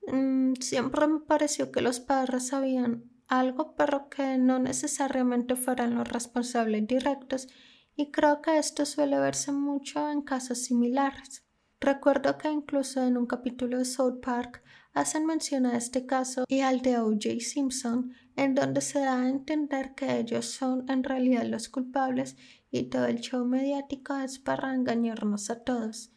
Mm, 0.06 0.54
siempre 0.60 1.06
me 1.06 1.20
pareció 1.20 1.72
que 1.72 1.80
los 1.80 2.00
padres 2.00 2.48
sabían 2.48 3.04
algo, 3.28 3.74
pero 3.76 4.10
que 4.10 4.36
no 4.36 4.58
necesariamente 4.58 5.56
fueran 5.56 5.94
los 5.94 6.06
responsables 6.06 6.86
directos 6.86 7.48
y 7.96 8.10
creo 8.10 8.42
que 8.42 8.58
esto 8.58 8.84
suele 8.84 9.18
verse 9.18 9.52
mucho 9.52 10.10
en 10.10 10.20
casos 10.20 10.58
similares. 10.58 11.44
Recuerdo 11.80 12.36
que 12.36 12.50
incluso 12.50 13.02
en 13.02 13.16
un 13.16 13.26
capítulo 13.26 13.78
de 13.78 13.86
South 13.86 14.20
Park 14.20 14.62
hacen 14.92 15.26
mención 15.26 15.66
a 15.66 15.76
este 15.76 16.06
caso 16.06 16.44
y 16.48 16.60
al 16.60 16.82
de 16.82 16.98
O.J. 16.98 17.40
Simpson, 17.40 18.12
en 18.36 18.54
donde 18.54 18.80
se 18.80 19.00
da 19.00 19.22
a 19.22 19.28
entender 19.28 19.94
que 19.94 20.18
ellos 20.18 20.46
son 20.46 20.88
en 20.88 21.04
realidad 21.04 21.44
los 21.44 21.68
culpables 21.68 22.36
y 22.70 22.84
todo 22.84 23.06
el 23.06 23.20
show 23.20 23.44
mediático 23.44 24.16
es 24.16 24.38
para 24.38 24.74
engañarnos 24.74 25.50
a 25.50 25.62
todos. 25.62 26.12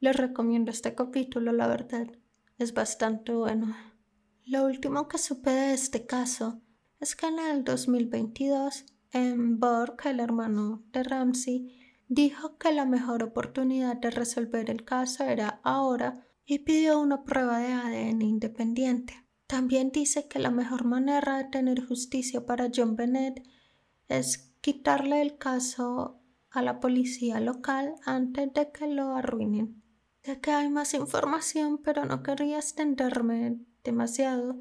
Les 0.00 0.14
recomiendo 0.14 0.70
este 0.70 0.94
capítulo, 0.94 1.52
la 1.52 1.66
verdad, 1.66 2.06
es 2.58 2.74
bastante 2.74 3.32
bueno. 3.32 3.74
Lo 4.44 4.64
último 4.64 5.08
que 5.08 5.18
supe 5.18 5.50
de 5.50 5.74
este 5.74 6.06
caso 6.06 6.60
es 7.00 7.16
que 7.16 7.26
en 7.26 7.38
el 7.38 7.64
2022, 7.64 8.84
en 9.12 9.58
Borg, 9.58 9.96
el 10.04 10.20
hermano 10.20 10.84
de 10.92 11.02
Ramsey, 11.02 11.78
dijo 12.08 12.56
que 12.58 12.72
la 12.72 12.84
mejor 12.84 13.22
oportunidad 13.22 13.96
de 13.96 14.10
resolver 14.10 14.70
el 14.70 14.84
caso 14.84 15.24
era 15.24 15.60
ahora 15.62 16.25
y 16.46 16.60
pidió 16.60 17.00
una 17.00 17.24
prueba 17.24 17.58
de 17.58 17.72
ADN 17.72 18.22
independiente. 18.22 19.26
También 19.48 19.90
dice 19.90 20.28
que 20.28 20.38
la 20.38 20.50
mejor 20.50 20.84
manera 20.84 21.38
de 21.38 21.44
tener 21.44 21.84
justicia 21.84 22.46
para 22.46 22.70
John 22.74 22.96
Bennett 22.96 23.42
es 24.08 24.54
quitarle 24.60 25.22
el 25.22 25.38
caso 25.38 26.20
a 26.50 26.62
la 26.62 26.80
policía 26.80 27.40
local 27.40 27.94
antes 28.04 28.52
de 28.54 28.70
que 28.70 28.86
lo 28.86 29.14
arruinen. 29.14 29.82
Sé 30.22 30.40
que 30.40 30.52
hay 30.52 30.68
más 30.68 30.94
información, 30.94 31.78
pero 31.78 32.04
no 32.04 32.22
quería 32.22 32.58
extenderme 32.58 33.58
demasiado. 33.84 34.60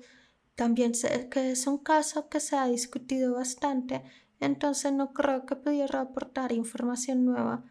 También 0.55 0.95
sé 0.95 1.29
que 1.29 1.51
es 1.51 1.67
un 1.67 1.79
caso 1.79 2.29
que 2.29 2.39
se 2.39 2.55
ha 2.55 2.67
discutido 2.67 3.35
bastante, 3.35 4.03
entonces 4.39 4.93
no 4.93 5.13
creo 5.13 5.45
que 5.45 5.55
pudiera 5.55 6.01
aportar 6.01 6.51
información 6.51 7.25
nueva. 7.25 7.63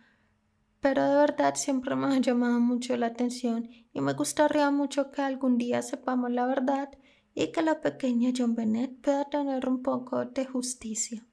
Pero 0.85 1.09
de 1.09 1.17
verdad 1.17 1.55
siempre 1.55 1.97
me 1.97 2.09
ha 2.09 2.19
llamado 2.19 2.61
mucho 2.61 2.95
la 2.99 3.07
atención 3.07 3.71
y 3.95 4.03
me 4.03 4.13
gustaría 4.13 4.71
mucho 4.71 5.11
que 5.11 5.23
algún 5.23 5.57
día 5.57 5.81
sepamos 5.81 6.31
la 6.31 6.45
verdad 6.45 6.91
y 7.35 7.53
que 7.53 7.63
la 7.63 7.81
pequeña 7.81 8.33
John 8.37 8.55
Bennett 8.55 9.01
pueda 9.01 9.25
tener 9.31 9.67
un 9.67 9.83
poco 9.83 10.27
de 10.27 10.45
justicia. 10.45 11.27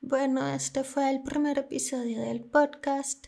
Bueno, 0.00 0.46
este 0.46 0.84
fue 0.84 1.10
el 1.10 1.24
primer 1.24 1.58
episodio 1.58 2.20
del 2.20 2.44
podcast. 2.44 3.26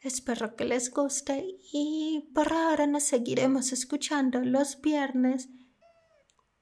Espero 0.00 0.54
que 0.54 0.66
les 0.66 0.92
guste 0.92 1.56
y 1.72 2.30
por 2.34 2.52
ahora 2.52 2.86
nos 2.86 3.04
seguiremos 3.04 3.72
escuchando 3.72 4.40
los 4.40 4.82
viernes. 4.82 5.48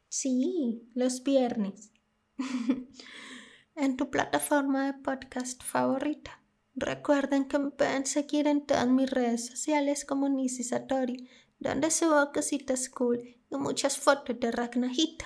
Sí, 0.08 0.88
los 0.94 1.24
viernes. 1.24 1.90
en 3.74 3.96
tu 3.96 4.12
plataforma 4.12 4.86
de 4.86 4.94
podcast 5.00 5.64
favorita. 5.64 6.40
Recuerden 6.80 7.48
que 7.48 7.58
pueden 7.58 8.06
seguir 8.06 8.46
en 8.46 8.64
todas 8.64 8.86
mis 8.86 9.10
redes 9.10 9.46
sociales 9.46 10.04
como 10.04 10.28
Nisi 10.28 10.62
Satori, 10.62 11.28
donde 11.58 11.90
subo 11.90 12.30
cositas 12.32 12.88
cool 12.88 13.18
y 13.50 13.56
muchas 13.56 13.98
fotos 13.98 14.38
de 14.38 14.52
Ragnajito. 14.52 15.24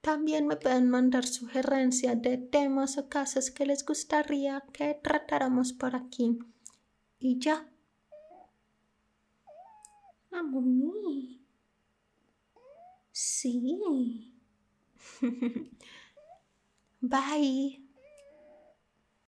También 0.00 0.46
me 0.46 0.54
pueden 0.54 0.88
mandar 0.88 1.26
sugerencias 1.26 2.22
de 2.22 2.38
temas 2.38 2.96
o 2.96 3.08
casos 3.08 3.50
que 3.50 3.66
les 3.66 3.84
gustaría 3.84 4.62
que 4.72 4.94
tratáramos 5.02 5.72
por 5.72 5.96
aquí. 5.96 6.38
Y 7.18 7.40
ya. 7.40 7.68
Amo 10.30 10.60
mí. 10.60 11.44
Sí. 13.10 14.32
Bye. 17.00 17.83